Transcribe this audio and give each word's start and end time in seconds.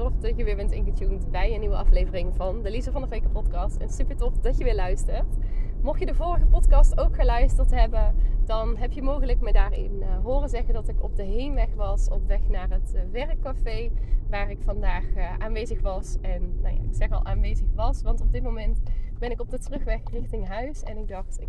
Tof 0.00 0.18
dat 0.20 0.36
je 0.36 0.44
weer 0.44 0.56
bent 0.56 0.72
ingetuned 0.72 1.30
bij 1.30 1.54
een 1.54 1.60
nieuwe 1.60 1.76
aflevering 1.76 2.36
van 2.36 2.62
de 2.62 2.70
Lisa 2.70 2.90
van 2.90 3.00
der 3.00 3.10
Veken 3.10 3.30
podcast. 3.30 3.76
En 3.76 3.90
super 3.90 4.16
tof 4.16 4.38
dat 4.38 4.58
je 4.58 4.64
weer 4.64 4.74
luistert. 4.74 5.36
Mocht 5.82 6.00
je 6.00 6.06
de 6.06 6.14
vorige 6.14 6.46
podcast 6.46 6.98
ook 6.98 7.14
geluisterd 7.14 7.70
hebben, 7.70 8.14
dan 8.44 8.76
heb 8.76 8.92
je 8.92 9.02
mogelijk 9.02 9.40
me 9.40 9.52
daarin 9.52 9.92
uh, 9.96 10.06
horen 10.22 10.48
zeggen 10.48 10.74
dat 10.74 10.88
ik 10.88 11.02
op 11.02 11.16
de 11.16 11.22
heenweg 11.22 11.74
was, 11.74 12.08
op 12.08 12.26
weg 12.26 12.48
naar 12.48 12.70
het 12.70 12.92
uh, 12.94 13.00
werkcafé 13.10 13.90
waar 14.30 14.50
ik 14.50 14.62
vandaag 14.62 15.04
uh, 15.16 15.38
aanwezig 15.38 15.80
was. 15.80 16.16
En 16.20 16.60
nou 16.62 16.74
ja, 16.74 16.80
ik 16.80 16.94
zeg 16.94 17.10
al 17.10 17.24
aanwezig 17.24 17.66
was, 17.74 18.02
want 18.02 18.20
op 18.20 18.32
dit 18.32 18.42
moment 18.42 18.80
ben 19.18 19.30
ik 19.30 19.40
op 19.40 19.50
de 19.50 19.58
terugweg 19.58 20.00
richting 20.10 20.48
huis. 20.48 20.82
En 20.82 20.98
ik 20.98 21.08
dacht, 21.08 21.40
ik 21.40 21.48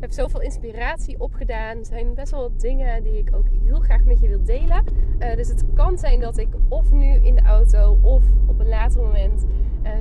heb 0.00 0.10
zoveel 0.10 0.40
inspiratie 0.40 1.20
opgedaan. 1.20 1.78
Er 1.78 1.84
zijn 1.84 2.14
best 2.14 2.30
wel 2.30 2.40
wat 2.40 2.60
dingen 2.60 3.02
die 3.02 3.18
ik 3.18 3.34
ook 3.34 3.46
heel 3.64 3.80
graag 3.80 4.04
met 4.04 4.20
je 4.20 4.28
wil 4.28 4.44
delen. 4.44 4.84
dus 5.18 5.48
het 5.48 5.64
kan 5.74 5.98
zijn 5.98 6.20
dat 6.20 6.38
ik 6.38 6.48
of 6.68 6.90
nu 6.90 7.06
in 7.06 7.34
de 7.34 7.42
auto 7.42 7.98
of 8.02 8.24
op 8.46 8.60
een 8.60 8.68
later 8.68 9.02
moment 9.02 9.46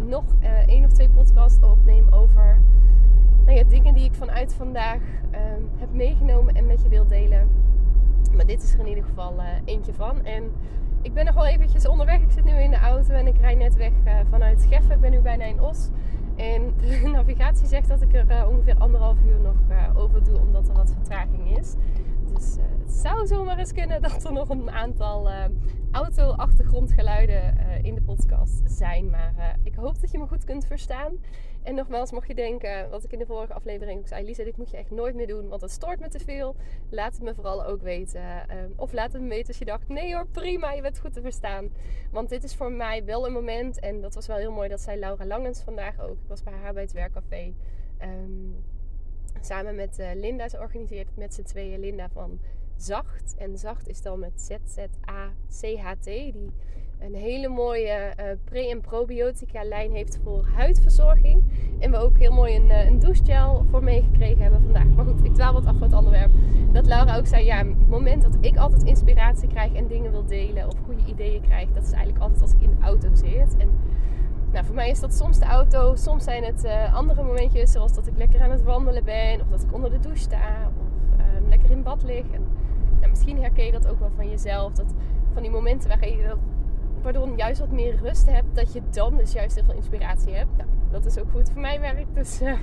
nog 0.08 0.24
één 0.68 0.86
of 0.86 0.92
twee 0.92 1.10
podcasts 1.10 1.66
opneem 1.66 2.14
over 2.14 2.60
nou 3.46 3.58
ja, 3.58 3.64
dingen 3.64 3.94
die 3.94 4.04
ik 4.04 4.14
vanuit 4.14 4.54
vandaag 4.54 5.02
um, 5.32 5.70
heb 5.78 5.94
meegenomen 5.94 6.56
en 6.56 6.66
met 6.66 6.82
je 6.82 6.90
wil 6.90 7.08
delen. 7.08 7.50
Maar 8.36 8.46
dit 8.46 8.64
is 8.64 8.74
er 8.74 8.80
in 8.80 8.88
ieder 8.88 9.04
geval 9.04 9.34
uh, 9.38 9.44
eentje 9.66 9.94
van. 9.94 10.24
En 10.24 10.52
ik 11.02 11.14
ben 11.14 11.26
nog 11.26 11.36
wel 11.36 11.46
eventjes 11.46 11.88
onderweg. 11.88 12.22
Ik 12.22 12.32
zit 12.32 12.44
nu 12.44 12.52
in 12.52 12.72
de 12.72 12.78
auto 12.78 13.14
en 13.14 13.28
ik 13.28 13.38
rijd 13.38 13.58
net 13.58 13.76
weg 13.76 13.92
uh, 14.06 14.14
vanuit 14.30 14.66
Geffen. 14.70 14.96
Ik 14.96 15.02
ben 15.02 15.12
nu 15.12 15.20
bijna 15.20 15.44
in 15.44 15.62
Os. 15.62 15.90
En 16.36 16.74
de 16.78 17.08
navigatie 17.14 17.68
zegt 17.68 17.88
dat 17.88 18.02
ik 18.02 18.14
er 18.14 18.26
uh, 18.30 18.48
ongeveer 18.50 18.76
anderhalf 18.78 19.18
uur 19.26 19.40
nog 19.40 19.56
over 19.96 20.24
doe, 20.24 20.40
omdat 20.40 20.68
er 20.68 20.76
wat 20.76 20.94
vertraging 20.94 21.58
is. 21.58 21.76
Dus 22.34 22.56
het 22.84 22.92
zou 22.92 23.28
zomaar 23.28 23.58
eens 23.58 23.74
kunnen 23.74 24.02
dat 24.12 24.24
er 24.26 24.34
nog 24.34 24.50
een 24.50 24.72
aantal 24.72 25.30
auto-achtergrondgeluiden 25.92 27.58
in 27.84 27.96
de 27.96 28.02
podcast 28.02 28.62
zijn. 28.66 29.10
Maar 29.10 29.58
ik 29.64 29.76
hoop 29.76 30.02
dat 30.02 30.12
je 30.12 30.18
me 30.18 30.28
goed 30.28 30.44
kunt 30.44 30.66
verstaan. 30.66 31.14
En 31.66 31.76
nogmaals, 31.76 32.12
mocht 32.12 32.28
je 32.28 32.36
denken, 32.36 32.90
wat 32.90 33.04
ik 33.04 33.12
in 33.12 33.20
de 33.20 33.26
vorige 33.26 33.54
aflevering 33.54 34.00
ook 34.00 34.08
zei, 34.08 34.26
Lisa, 34.26 34.44
dit 34.44 34.58
moet 34.58 34.70
je 34.70 34.78
echt 34.78 34.92
nooit 34.92 35.16
meer 35.16 35.28
doen, 35.28 35.48
want 35.48 35.62
het 35.62 35.72
stoort 35.72 36.00
me 36.00 36.08
te 36.08 36.20
veel. 36.20 36.56
Laat 36.90 37.14
het 37.14 37.22
me 37.22 37.34
vooral 37.34 37.66
ook 37.66 37.82
weten. 37.82 38.58
Um, 38.58 38.74
of 38.76 38.94
laat 38.94 39.14
het 39.14 39.22
me 39.22 39.28
weten 39.28 39.48
als 39.48 39.58
je 39.58 39.66
dacht, 39.66 39.88
nee 39.88 40.14
hoor, 40.14 40.28
prima, 40.28 40.72
je 40.72 40.82
bent 40.82 41.00
goed 41.00 41.14
te 41.14 41.22
verstaan. 41.22 41.70
Want 42.12 42.30
dit 42.30 42.44
is 42.44 42.56
voor 42.56 42.72
mij 42.72 43.06
wel 43.06 43.26
een 43.26 43.34
moment, 43.34 43.80
en 43.80 44.02
dat 44.02 44.16
was 44.16 44.28
wel 44.28 44.38
heel 44.38 44.52
mooi, 44.52 44.70
dat 44.70 44.82
zei 44.82 45.00
Laura 45.00 45.26
Langens 45.26 45.62
vandaag 45.62 46.00
ook. 46.00 46.18
Ik 46.18 46.28
was 46.28 46.44
bij 46.44 46.54
haar 46.54 46.74
bij 46.74 46.82
het 46.82 46.92
werkcafé. 46.92 47.54
Um, 48.02 48.64
samen 49.42 49.76
met 49.76 50.00
uh, 50.00 50.10
Linda, 50.14 50.50
ze 50.50 50.60
organiseert 50.60 51.16
met 51.16 51.34
z'n 51.34 51.44
tweeën 51.44 51.80
Linda 51.80 52.10
van 52.10 52.40
Zacht. 52.76 53.36
En 53.38 53.58
Zacht 53.58 53.88
is 53.88 54.02
dan 54.02 54.20
met 54.20 54.42
Z-Z-A-C-H-T, 54.42 56.06
die 56.06 56.54
een 57.06 57.16
hele 57.16 57.48
mooie 57.48 58.14
uh, 58.20 58.26
pre- 58.44 58.70
en 58.70 58.82
probiotica 58.82 59.64
lijn 59.64 59.92
heeft 59.92 60.20
voor 60.24 60.46
huidverzorging. 60.56 61.44
En 61.80 61.92
we 61.92 61.98
ook 61.98 62.18
heel 62.18 62.32
mooi 62.32 62.56
een, 62.56 62.66
uh, 62.66 62.86
een 62.86 63.00
douchegel 63.00 63.66
voor 63.70 63.84
meegekregen 63.84 64.42
hebben 64.42 64.62
vandaag. 64.62 64.86
Maar 64.86 65.06
goed, 65.06 65.24
ik 65.24 65.34
dwaal 65.34 65.54
wat 65.54 65.66
af 65.66 65.74
van 65.74 65.88
het 65.88 65.94
onderwerp. 65.94 66.32
Dat 66.72 66.86
Laura 66.86 67.18
ook 67.18 67.28
zei, 67.28 67.46
ja, 67.46 67.58
het 67.58 67.90
moment 67.90 68.22
dat 68.22 68.38
ik 68.40 68.58
altijd 68.58 68.84
inspiratie 68.84 69.48
krijg 69.48 69.74
en 69.74 69.88
dingen 69.88 70.12
wil 70.12 70.26
delen 70.26 70.68
of 70.68 70.74
goede 70.86 71.06
ideeën 71.06 71.42
krijg, 71.42 71.70
dat 71.74 71.84
is 71.84 71.92
eigenlijk 71.92 72.24
altijd 72.24 72.42
als 72.42 72.52
ik 72.52 72.62
in 72.62 72.76
de 72.80 72.86
auto 72.86 73.10
zit. 73.14 73.58
En 73.58 73.70
nou, 74.52 74.66
voor 74.66 74.76
mij 74.76 74.90
is 74.90 75.00
dat 75.00 75.14
soms 75.14 75.40
de 75.40 75.46
auto, 75.46 75.96
soms 75.96 76.24
zijn 76.24 76.44
het 76.44 76.64
uh, 76.66 76.96
andere 76.96 77.24
momentjes, 77.24 77.72
zoals 77.72 77.94
dat 77.94 78.08
ik 78.08 78.18
lekker 78.18 78.42
aan 78.42 78.52
het 78.52 78.64
wandelen 78.64 79.04
ben, 79.04 79.42
of 79.42 79.48
dat 79.48 79.64
ik 79.64 79.74
onder 79.74 79.92
de 79.92 80.00
douche 80.00 80.22
sta, 80.22 80.72
of 80.80 81.20
um, 81.20 81.50
lekker 81.50 81.72
in 81.72 81.84
bad 81.84 82.04
lig. 82.04 82.26
En 82.32 82.48
nou, 83.00 83.10
misschien 83.10 83.42
herken 83.42 83.66
je 83.66 83.72
dat 83.72 83.88
ook 83.88 84.00
wel 84.00 84.12
van 84.16 84.30
jezelf, 84.30 84.74
dat 84.74 84.94
van 85.34 85.42
die 85.42 85.52
momenten 85.52 85.90
waar 85.90 86.10
je 86.10 86.28
dat 86.28 86.38
je 87.14 87.34
juist 87.36 87.60
wat 87.60 87.72
meer 87.72 87.96
rust 87.96 88.32
hebt, 88.32 88.56
dat 88.56 88.74
je 88.74 88.82
dan 88.90 89.18
dus 89.18 89.32
juist 89.32 89.56
heel 89.56 89.64
veel 89.64 89.76
inspiratie 89.76 90.34
hebt. 90.34 90.58
Nou, 90.58 90.70
dat 90.92 91.06
is 91.06 91.18
ook 91.18 91.32
goed 91.32 91.50
voor 91.50 91.62
mijn 91.62 91.82
werk. 91.82 92.14
Dus 92.14 92.42
uh, 92.42 92.58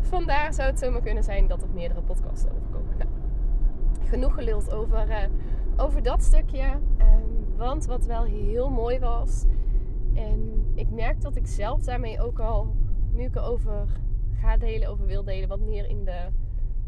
vandaar 0.00 0.54
zou 0.54 0.68
het 0.68 0.78
zomaar 0.78 1.02
kunnen 1.02 1.24
zijn 1.24 1.46
dat 1.46 1.62
er 1.62 1.68
meerdere 1.68 2.00
podcasts 2.00 2.46
overkomen. 2.46 2.96
Nou, 2.98 3.10
genoeg 4.08 4.34
geluld 4.34 4.72
over, 4.72 5.08
uh, 5.08 5.16
over 5.76 6.02
dat 6.02 6.22
stukje. 6.22 6.64
Um, 6.64 7.56
want 7.56 7.86
wat 7.86 8.04
wel 8.04 8.24
heel 8.24 8.70
mooi 8.70 8.98
was. 8.98 9.44
En 10.14 10.70
ik 10.74 10.90
merk 10.90 11.20
dat 11.20 11.36
ik 11.36 11.46
zelf 11.46 11.82
daarmee 11.82 12.20
ook 12.20 12.38
al, 12.40 12.74
nu 13.12 13.22
ik 13.24 13.34
erover 13.34 13.86
ga 14.40 14.56
delen, 14.56 14.88
over 14.88 15.06
wil 15.06 15.24
delen, 15.24 15.48
wat 15.48 15.60
meer 15.60 15.88
in 15.88 16.04
de 16.04 16.26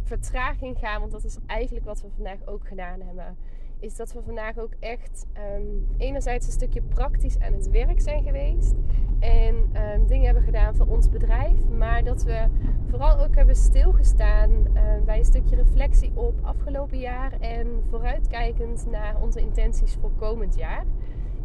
vertraging 0.03 0.78
ga. 0.78 0.99
Want 1.00 1.12
dat 1.12 1.25
is 1.25 1.39
eigenlijk 1.47 1.87
wat 1.87 2.03
we 2.03 2.09
vandaag 2.10 2.47
ook 2.47 2.69
gedaan 2.69 3.00
hebben 3.00 3.37
is 3.81 3.97
dat 3.97 4.13
we 4.13 4.23
vandaag 4.23 4.59
ook 4.59 4.73
echt 4.81 5.27
um, 5.59 5.87
enerzijds 5.97 6.47
een 6.47 6.53
stukje 6.53 6.83
praktisch 6.83 7.39
aan 7.39 7.53
het 7.53 7.71
werk 7.71 8.01
zijn 8.01 8.23
geweest. 8.23 8.75
En 9.19 9.55
um, 9.55 10.07
dingen 10.07 10.25
hebben 10.25 10.43
gedaan 10.43 10.77
voor 10.77 10.87
ons 10.87 11.09
bedrijf. 11.09 11.69
Maar 11.69 12.05
dat 12.05 12.23
we 12.23 12.47
vooral 12.89 13.19
ook 13.19 13.35
hebben 13.35 13.57
stilgestaan 13.57 14.51
um, 14.51 15.05
bij 15.05 15.19
een 15.19 15.25
stukje 15.25 15.57
reflectie 15.57 16.13
op 16.15 16.39
afgelopen 16.43 16.99
jaar. 16.99 17.33
En 17.41 17.83
vooruitkijkend 17.89 18.87
naar 18.91 19.23
onze 19.23 19.41
intenties 19.41 19.97
voor 20.01 20.11
komend 20.17 20.55
jaar. 20.57 20.85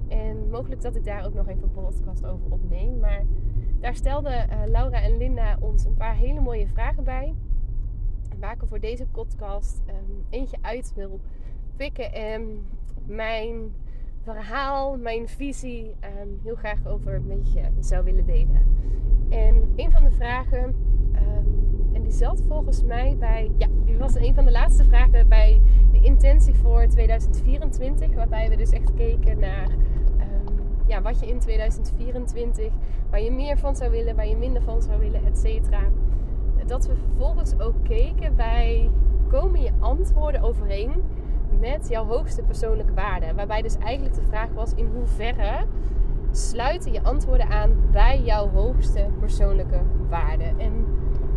En 0.07 0.49
mogelijk 0.49 0.81
dat 0.81 0.95
ik 0.95 1.03
daar 1.03 1.25
ook 1.25 1.33
nog 1.33 1.47
even 1.47 1.63
een 1.63 1.71
podcast 1.71 2.25
over 2.25 2.51
opneem. 2.51 2.99
Maar 2.99 3.23
daar 3.79 3.95
stelden 3.95 4.49
uh, 4.49 4.57
Laura 4.65 5.01
en 5.01 5.17
Linda 5.17 5.57
ons 5.59 5.85
een 5.85 5.95
paar 5.95 6.15
hele 6.15 6.41
mooie 6.41 6.67
vragen 6.67 7.03
bij. 7.03 7.35
Waar 8.39 8.53
ik 8.53 8.61
voor 8.65 8.79
deze 8.79 9.05
podcast 9.05 9.81
eentje 10.29 10.57
uit 10.61 10.93
wil 10.95 11.19
pikken 11.75 12.13
en 12.13 12.65
mijn 13.05 13.73
verhaal, 14.23 14.97
mijn 14.97 15.27
visie 15.27 15.95
um, 16.21 16.39
heel 16.43 16.55
graag 16.55 16.85
over 16.87 17.21
met 17.21 17.53
je 17.53 17.61
zou 17.79 18.03
willen 18.03 18.25
delen. 18.25 18.77
En 19.29 19.73
een 19.75 19.91
van 19.91 20.03
de 20.03 20.11
vragen, 20.11 20.63
um, 20.63 21.91
en 21.93 22.03
die 22.03 22.11
zat 22.11 22.41
volgens 22.47 22.83
mij 22.83 23.15
bij, 23.19 23.51
ja, 23.57 23.67
die 23.85 23.97
was 23.97 24.15
een 24.15 24.33
van 24.33 24.45
de 24.45 24.51
laatste 24.51 24.83
vragen 24.83 25.27
bij 25.27 25.61
de 25.91 26.01
intentie 26.01 26.53
voor 26.53 26.87
2024, 26.87 28.13
waarbij 28.13 28.49
we 28.49 28.55
dus 28.55 28.69
echt 28.69 28.93
keken 28.93 29.39
naar 29.39 29.69
ja, 30.87 31.01
wat 31.01 31.19
je 31.19 31.27
in 31.27 31.39
2024, 31.39 32.71
waar 33.09 33.21
je 33.21 33.31
meer 33.31 33.57
van 33.57 33.75
zou 33.75 33.91
willen, 33.91 34.15
waar 34.15 34.27
je 34.27 34.37
minder 34.37 34.61
van 34.61 34.81
zou 34.81 34.99
willen, 34.99 35.25
et 35.25 35.37
cetera. 35.37 35.81
Dat 36.65 36.87
we 36.87 36.95
vervolgens 36.95 37.59
ook 37.59 37.75
keken 37.83 38.35
bij, 38.35 38.89
komen 39.27 39.61
je 39.61 39.71
antwoorden 39.79 40.41
overeen 40.41 40.91
met 41.59 41.89
jouw 41.89 42.05
hoogste 42.05 42.41
persoonlijke 42.41 42.93
waarden. 42.93 43.35
Waarbij 43.35 43.61
dus 43.61 43.77
eigenlijk 43.77 44.15
de 44.15 44.25
vraag 44.29 44.49
was 44.53 44.73
in 44.75 44.89
hoeverre 44.93 45.65
sluiten 46.31 46.93
je 46.93 47.03
antwoorden 47.03 47.47
aan 47.49 47.71
bij 47.91 48.21
jouw 48.23 48.49
hoogste 48.49 49.07
persoonlijke 49.19 49.81
waarden. 50.09 50.59
En 50.59 50.85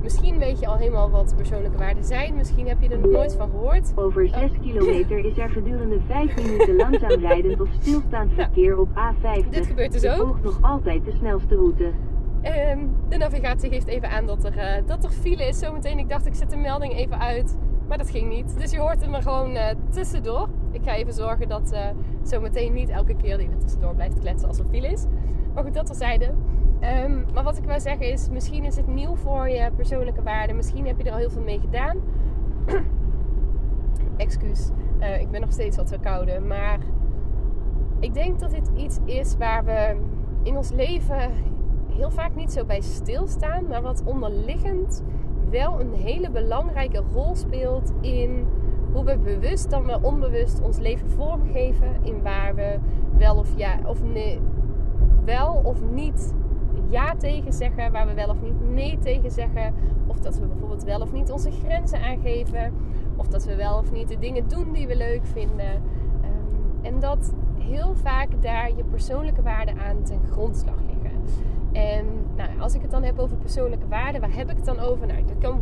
misschien 0.02 0.38
weet 0.38 0.60
je 0.60 0.66
al 0.66 0.76
helemaal 0.76 1.10
wat 1.10 1.36
persoonlijke 1.36 1.78
waarden 1.78 2.04
zijn. 2.04 2.34
Misschien 2.34 2.68
heb 2.68 2.80
je 2.80 2.88
er 2.88 2.98
nog 2.98 3.10
nooit 3.10 3.34
van 3.34 3.50
gehoord. 3.50 3.92
Over 3.94 4.28
6 4.28 4.50
oh. 4.50 4.60
kilometer 4.60 5.18
is 5.24 5.38
er 5.38 5.50
gedurende 5.50 6.00
5 6.06 6.36
minuten 6.42 6.76
langzaam 6.76 7.20
rijdend 7.20 7.60
of 7.60 7.68
stilstaand 7.80 8.32
verkeer 8.32 8.78
op 8.78 8.88
A50. 8.88 9.48
Dit 9.50 9.66
gebeurt 9.66 9.92
dus 9.92 10.06
ook. 10.06 10.16
Volgt 10.16 10.42
nog 10.42 10.58
altijd 10.62 11.04
de 11.04 11.12
snelste 11.12 11.54
route. 11.54 11.92
Um, 12.72 12.90
de 13.08 13.16
navigatie 13.16 13.70
geeft 13.70 13.86
even 13.86 14.10
aan 14.10 14.26
dat 14.26 14.44
er, 14.44 14.56
uh, 14.56 14.86
dat 14.86 15.04
er 15.04 15.10
file 15.10 15.48
is 15.48 15.58
zometeen. 15.58 15.98
Ik 15.98 16.08
dacht 16.08 16.26
ik 16.26 16.34
zet 16.34 16.50
de 16.50 16.56
melding 16.56 16.94
even 16.94 17.18
uit 17.18 17.56
Maar 17.88 17.98
dat 17.98 18.10
ging 18.10 18.28
niet. 18.28 18.58
Dus 18.58 18.70
je 18.70 18.78
hoort 18.78 19.00
hem 19.00 19.14
er 19.14 19.22
gewoon 19.22 19.50
uh, 19.50 19.66
tussendoor. 19.90 20.48
Ik 20.70 20.80
ga 20.84 20.94
even 20.94 21.12
zorgen 21.12 21.48
dat 21.48 21.72
uh, 21.72 21.86
zometeen 22.22 22.72
niet 22.72 22.88
elke 22.88 23.14
keer 23.14 23.38
die 23.38 23.48
er 23.48 23.58
tussendoor 23.58 23.94
blijft 23.94 24.18
kletsen 24.18 24.48
als 24.48 24.58
er 24.58 24.64
file 24.64 24.88
is. 24.88 25.04
Maar 25.54 25.64
goed, 25.64 25.74
dat 25.74 25.86
terzijde. 25.86 26.34
Um, 27.04 27.24
maar 27.34 27.44
wat 27.44 27.58
ik 27.58 27.64
wil 27.64 27.80
zeggen 27.80 28.12
is, 28.12 28.28
misschien 28.28 28.64
is 28.64 28.76
het 28.76 28.86
nieuw 28.86 29.16
voor 29.16 29.48
je 29.48 29.70
persoonlijke 29.76 30.22
waarde. 30.22 30.52
Misschien 30.52 30.86
heb 30.86 30.98
je 30.98 31.04
er 31.04 31.12
al 31.12 31.18
heel 31.18 31.30
veel 31.30 31.42
mee 31.42 31.60
gedaan. 31.60 31.98
Excuus, 34.16 34.70
uh, 35.00 35.20
ik 35.20 35.30
ben 35.30 35.40
nog 35.40 35.52
steeds 35.52 35.76
wat 35.76 35.88
verkouden. 35.88 36.46
Maar 36.46 36.78
ik 38.00 38.14
denk 38.14 38.38
dat 38.38 38.50
dit 38.50 38.70
iets 38.76 38.98
is 39.04 39.36
waar 39.36 39.64
we 39.64 39.96
in 40.42 40.56
ons 40.56 40.70
leven 40.70 41.30
heel 41.88 42.10
vaak 42.10 42.34
niet 42.34 42.52
zo 42.52 42.64
bij 42.64 42.80
stilstaan. 42.80 43.66
Maar 43.66 43.82
wat 43.82 44.02
onderliggend 44.04 45.02
wel 45.50 45.80
een 45.80 45.92
hele 45.92 46.30
belangrijke 46.30 47.02
rol 47.12 47.34
speelt 47.34 47.92
in 48.00 48.46
hoe 48.92 49.04
we 49.04 49.18
bewust 49.18 49.70
dan 49.70 49.84
wel 49.84 50.00
onbewust 50.02 50.60
ons 50.60 50.78
leven 50.78 51.10
vormgeven. 51.10 51.96
In 52.02 52.22
waar 52.22 52.54
we 52.54 52.78
wel 53.18 53.36
of 53.36 53.48
ja 53.56 53.78
of 53.84 54.02
nee, 54.02 54.40
wel 55.24 55.60
of 55.64 55.82
niet 55.90 56.34
ja 56.88 57.16
tegen 57.16 57.52
zeggen, 57.52 57.92
waar 57.92 58.06
we 58.06 58.14
wel 58.14 58.28
of 58.28 58.42
niet 58.42 58.70
nee 58.70 58.98
tegen 58.98 59.30
zeggen. 59.30 59.74
Of 60.06 60.20
dat 60.20 60.38
we 60.38 60.46
bijvoorbeeld 60.46 60.84
wel 60.84 61.00
of 61.00 61.12
niet 61.12 61.30
onze 61.30 61.50
grenzen 61.50 62.00
aangeven. 62.00 62.74
Of 63.16 63.28
dat 63.28 63.44
we 63.44 63.56
wel 63.56 63.78
of 63.78 63.92
niet 63.92 64.08
de 64.08 64.18
dingen 64.18 64.48
doen 64.48 64.72
die 64.72 64.86
we 64.86 64.96
leuk 64.96 65.26
vinden. 65.26 65.74
Um, 65.74 66.82
en 66.82 67.00
dat 67.00 67.32
heel 67.58 67.94
vaak 67.94 68.42
daar 68.42 68.76
je 68.76 68.84
persoonlijke 68.84 69.42
waarden 69.42 69.78
aan 69.78 70.02
ten 70.02 70.20
grondslag 70.30 70.78
liggen. 70.86 71.20
En 71.72 72.06
nou, 72.38 72.60
als 72.60 72.74
ik 72.74 72.82
het 72.82 72.90
dan 72.90 73.02
heb 73.02 73.18
over 73.18 73.36
persoonlijke 73.36 73.88
waarden, 73.88 74.20
waar 74.20 74.34
heb 74.34 74.50
ik 74.50 74.56
het 74.56 74.64
dan 74.64 74.78
over? 74.78 75.06
Nou, 75.06 75.24
dat 75.24 75.38
kan 75.38 75.60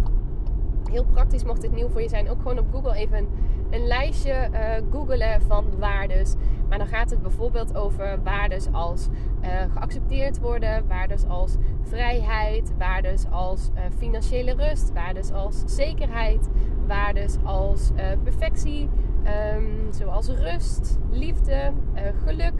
heel 0.91 1.05
praktisch, 1.05 1.45
mocht 1.45 1.61
dit 1.61 1.73
nieuw 1.73 1.89
voor 1.89 2.03
je 2.03 2.09
zijn, 2.09 2.31
ook 2.31 2.43
gewoon 2.43 2.59
op 2.59 2.67
Google 2.73 2.95
even 2.95 3.19
een, 3.19 3.29
een 3.71 3.87
lijstje 3.87 4.49
uh, 4.53 4.61
googelen 4.91 5.43
van 5.43 5.65
waardes. 5.79 6.35
Maar 6.69 6.79
dan 6.79 6.87
gaat 6.87 7.11
het 7.11 7.23
bijvoorbeeld 7.23 7.77
over 7.77 8.23
waardes 8.23 8.67
als 8.73 9.09
uh, 9.43 9.49
geaccepteerd 9.73 10.41
worden, 10.41 10.87
waardes 10.89 11.27
als 11.27 11.57
vrijheid, 11.83 12.73
waardes 12.79 13.25
als 13.31 13.71
uh, 13.75 13.81
financiële 13.99 14.55
rust, 14.55 14.93
waardes 14.93 15.33
als 15.33 15.63
zekerheid, 15.67 16.49
waardes 16.87 17.37
als 17.45 17.91
perfectie, 18.23 18.89
um, 19.57 19.93
zoals 19.93 20.29
rust, 20.29 20.99
liefde, 21.11 21.73
geluk. 22.25 22.55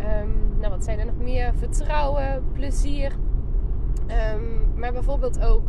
Um, 0.00 0.58
nou, 0.58 0.72
wat 0.72 0.84
zijn 0.84 0.98
er 0.98 1.06
nog 1.06 1.18
meer? 1.18 1.54
Vertrouwen, 1.54 2.44
plezier. 2.52 3.12
Um, 4.10 4.78
maar 4.78 4.92
bijvoorbeeld 4.92 5.40
ook 5.40 5.68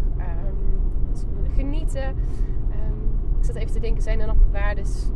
genieten. 1.56 2.08
Um, 2.08 3.20
ik 3.40 3.46
zat 3.46 3.56
even 3.56 3.72
te 3.72 3.80
denken, 3.80 4.04
zijn 4.04 4.20
er 4.20 4.28
nog 4.28 4.38
waardes? 4.52 5.12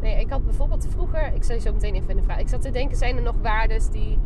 Nee, 0.00 0.20
ik 0.20 0.30
had 0.30 0.44
bijvoorbeeld 0.44 0.86
vroeger, 0.90 1.34
ik 1.34 1.42
zal 1.44 1.54
je 1.54 1.60
zo 1.60 1.72
meteen 1.72 1.94
even 1.94 2.10
in 2.10 2.16
de 2.16 2.22
vraag. 2.22 2.38
Ik 2.38 2.48
zat 2.48 2.62
te 2.62 2.70
denken, 2.70 2.96
zijn 2.96 3.16
er 3.16 3.22
nog 3.22 3.36
waardes 3.42 3.90
die 3.90 4.18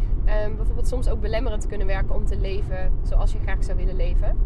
um, 0.47 0.57
bijvoorbeeld 0.57 0.87
soms 0.87 1.09
ook 1.09 1.21
belemmerend 1.21 1.67
kunnen 1.67 1.87
werken 1.87 2.15
om 2.15 2.25
te 2.25 2.39
leven 2.39 2.93
zoals 3.03 3.33
je 3.33 3.39
graag 3.39 3.65
zou 3.65 3.77
willen 3.79 3.97
leven? 3.97 4.37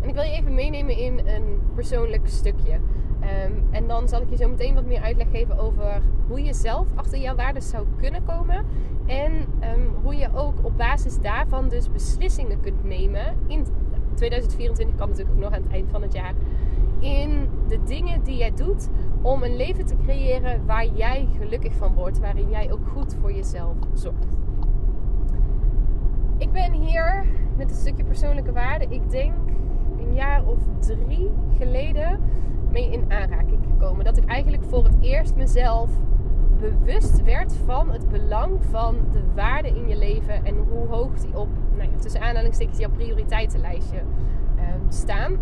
En 0.00 0.08
ik 0.08 0.14
wil 0.14 0.24
je 0.24 0.32
even 0.32 0.54
meenemen 0.54 0.96
in 0.96 1.18
een 1.26 1.60
persoonlijk 1.74 2.28
stukje. 2.28 2.80
Um, 3.22 3.62
en 3.70 3.86
dan 3.86 4.08
zal 4.08 4.20
ik 4.20 4.30
je 4.30 4.36
zo 4.36 4.48
meteen 4.48 4.74
wat 4.74 4.86
meer 4.86 5.00
uitleg 5.00 5.30
geven 5.30 5.58
over 5.58 6.02
hoe 6.28 6.42
je 6.42 6.54
zelf 6.54 6.86
achter 6.94 7.18
jouw 7.18 7.34
waarden 7.34 7.62
zou 7.62 7.86
kunnen 7.96 8.24
komen. 8.24 8.64
En 9.06 9.32
um, 9.32 9.94
hoe 10.02 10.16
je 10.16 10.28
ook 10.34 10.54
op 10.62 10.76
basis 10.76 11.20
daarvan 11.20 11.68
dus 11.68 11.92
beslissingen 11.92 12.60
kunt 12.60 12.84
nemen 12.84 13.36
in 13.46 13.66
2024 14.14 14.96
kan 14.96 15.08
natuurlijk 15.08 15.36
ook 15.36 15.42
nog 15.42 15.52
aan 15.52 15.62
het 15.62 15.72
eind 15.72 15.90
van 15.90 16.02
het 16.02 16.12
jaar. 16.12 16.34
In 16.98 17.48
de 17.68 17.82
dingen 17.82 18.22
die 18.22 18.36
jij 18.36 18.54
doet 18.54 18.88
om 19.22 19.42
een 19.42 19.56
leven 19.56 19.86
te 19.86 19.96
creëren 19.96 20.66
waar 20.66 20.86
jij 20.86 21.28
gelukkig 21.38 21.74
van 21.74 21.94
wordt. 21.94 22.18
Waarin 22.18 22.50
jij 22.50 22.72
ook 22.72 22.88
goed 22.88 23.16
voor 23.20 23.32
jezelf 23.32 23.76
zorgt. 23.94 24.36
Ik 26.38 26.52
ben 26.52 26.72
hier 26.72 27.24
met 27.56 27.70
een 27.70 27.76
stukje 27.76 28.04
persoonlijke 28.04 28.52
waarde. 28.52 28.86
Ik 28.88 29.10
denk 29.10 29.32
een 29.98 30.14
jaar 30.14 30.46
of 30.46 30.58
drie 30.80 31.30
geleden 31.58 32.20
in 32.82 33.12
aanraking 33.12 33.58
gekomen. 33.70 34.04
Dat 34.04 34.16
ik 34.16 34.24
eigenlijk 34.24 34.64
voor 34.64 34.84
het 34.84 34.96
eerst 35.00 35.34
mezelf 35.34 35.90
bewust 36.60 37.22
werd 37.22 37.56
van 37.64 37.90
het 37.90 38.08
belang 38.08 38.64
van 38.70 38.96
de 39.12 39.22
waarde 39.34 39.68
in 39.68 39.88
je 39.88 39.96
leven 39.96 40.44
en 40.44 40.56
hoe 40.56 40.86
hoog 40.88 41.20
die 41.20 41.38
op, 41.38 41.48
nou 41.76 41.90
ja, 41.90 41.98
tussen 41.98 42.20
aanhalingstekens, 42.20 42.78
jouw 42.78 42.90
prioriteitenlijstje 42.90 43.98
um, 43.98 44.90
staan. 44.90 45.38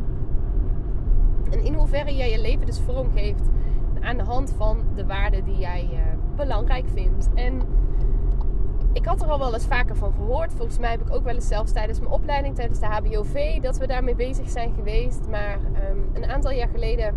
En 1.51 1.65
in 1.65 1.75
hoeverre 1.75 2.17
jij 2.17 2.31
je 2.31 2.41
leven 2.41 2.67
dus 2.67 2.81
vormgeeft 2.81 3.49
aan 4.01 4.17
de 4.17 4.25
hand 4.25 4.55
van 4.57 4.79
de 4.95 5.07
waarden 5.07 5.45
die 5.45 5.59
jij 5.59 5.89
uh, 5.93 5.99
belangrijk 6.37 6.89
vindt. 6.89 7.29
En 7.35 7.63
ik 8.93 9.05
had 9.05 9.23
er 9.23 9.29
al 9.29 9.39
wel 9.39 9.55
eens 9.55 9.67
vaker 9.67 9.97
van 9.97 10.13
gehoord. 10.13 10.53
Volgens 10.55 10.79
mij 10.79 10.91
heb 10.91 11.01
ik 11.01 11.15
ook 11.15 11.25
wel 11.25 11.35
eens 11.35 11.49
zelfs 11.49 11.73
tijdens 11.73 12.01
mijn 12.01 12.13
opleiding, 12.13 12.55
tijdens 12.55 12.79
de 12.79 12.87
HBOV, 12.87 13.61
dat 13.61 13.79
we 13.79 13.87
daarmee 13.87 14.15
bezig 14.15 14.51
zijn 14.51 14.75
geweest. 14.75 15.29
Maar 15.31 15.59
um, 15.91 16.11
een 16.13 16.25
aantal 16.25 16.51
jaar 16.51 16.69
geleden 16.69 17.15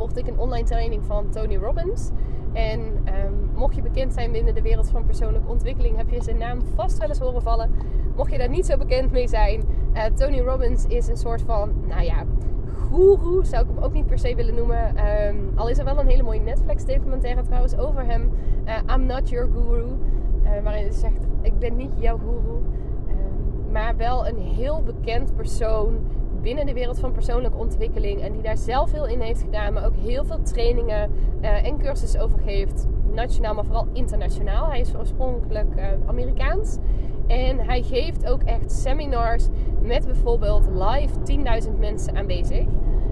volgde 0.00 0.20
ik 0.20 0.26
een 0.26 0.38
online 0.38 0.66
training 0.66 1.04
van 1.04 1.30
Tony 1.30 1.56
Robbins. 1.56 2.10
En 2.52 2.80
um, 2.80 3.50
mocht 3.54 3.74
je 3.74 3.82
bekend 3.82 4.12
zijn 4.12 4.32
binnen 4.32 4.54
de 4.54 4.62
wereld 4.62 4.90
van 4.90 5.04
persoonlijke 5.04 5.48
ontwikkeling, 5.48 5.96
heb 5.96 6.10
je 6.10 6.22
zijn 6.22 6.38
naam 6.38 6.58
vast 6.74 6.98
wel 6.98 7.08
eens 7.08 7.18
horen 7.18 7.42
vallen. 7.42 7.70
Mocht 8.16 8.32
je 8.32 8.38
daar 8.38 8.48
niet 8.48 8.66
zo 8.66 8.76
bekend 8.76 9.10
mee 9.10 9.28
zijn, 9.28 9.62
uh, 9.94 10.04
Tony 10.04 10.40
Robbins 10.40 10.86
is 10.86 11.08
een 11.08 11.16
soort 11.16 11.42
van, 11.42 11.72
nou 11.86 12.02
ja, 12.02 12.24
guru 12.64 13.44
zou 13.44 13.62
ik 13.62 13.70
hem 13.74 13.84
ook 13.84 13.92
niet 13.92 14.06
per 14.06 14.18
se 14.18 14.34
willen 14.34 14.54
noemen. 14.54 14.94
Um, 15.28 15.52
al 15.54 15.68
is 15.68 15.78
er 15.78 15.84
wel 15.84 15.98
een 15.98 16.08
hele 16.08 16.22
mooie 16.22 16.40
Netflix 16.40 16.84
documentaire 16.84 17.42
trouwens 17.42 17.76
over 17.76 18.04
hem. 18.04 18.30
Uh, 18.66 18.94
I'm 18.94 19.06
not 19.06 19.28
your 19.28 19.48
guru. 19.52 19.84
Uh, 19.84 20.62
waarin 20.62 20.82
hij 20.82 20.92
zegt, 20.92 21.26
ik 21.42 21.58
ben 21.58 21.76
niet 21.76 21.92
jouw 21.98 22.18
guru. 22.18 22.56
Um, 22.56 23.72
maar 23.72 23.96
wel 23.96 24.28
een 24.28 24.38
heel 24.38 24.82
bekend 24.82 25.36
persoon 25.36 25.98
binnen 26.42 26.66
de 26.66 26.72
wereld 26.72 26.98
van 26.98 27.12
persoonlijke 27.12 27.58
ontwikkeling. 27.58 28.20
En 28.22 28.32
die 28.32 28.42
daar 28.42 28.56
zelf 28.56 28.92
heel 28.92 29.06
in 29.06 29.20
heeft 29.20 29.40
gedaan. 29.40 29.72
Maar 29.72 29.86
ook 29.86 29.96
heel 29.96 30.24
veel 30.24 30.42
trainingen 30.42 31.10
uh, 31.42 31.66
en 31.66 31.78
cursussen 31.78 32.20
over 32.20 32.38
geeft. 32.38 32.86
Nationaal, 33.12 33.54
maar 33.54 33.64
vooral 33.64 33.86
internationaal. 33.92 34.68
Hij 34.68 34.80
is 34.80 34.96
oorspronkelijk 34.96 35.74
uh, 35.76 35.84
Amerikaans. 36.06 36.78
En 37.26 37.58
hij 37.58 37.82
geeft 37.82 38.26
ook 38.26 38.42
echt 38.42 38.72
seminars 38.72 39.48
met 39.82 40.06
bijvoorbeeld 40.06 40.66
live 40.66 41.40
10.000 41.68 41.78
mensen 41.78 42.16
aanwezig. 42.16 42.66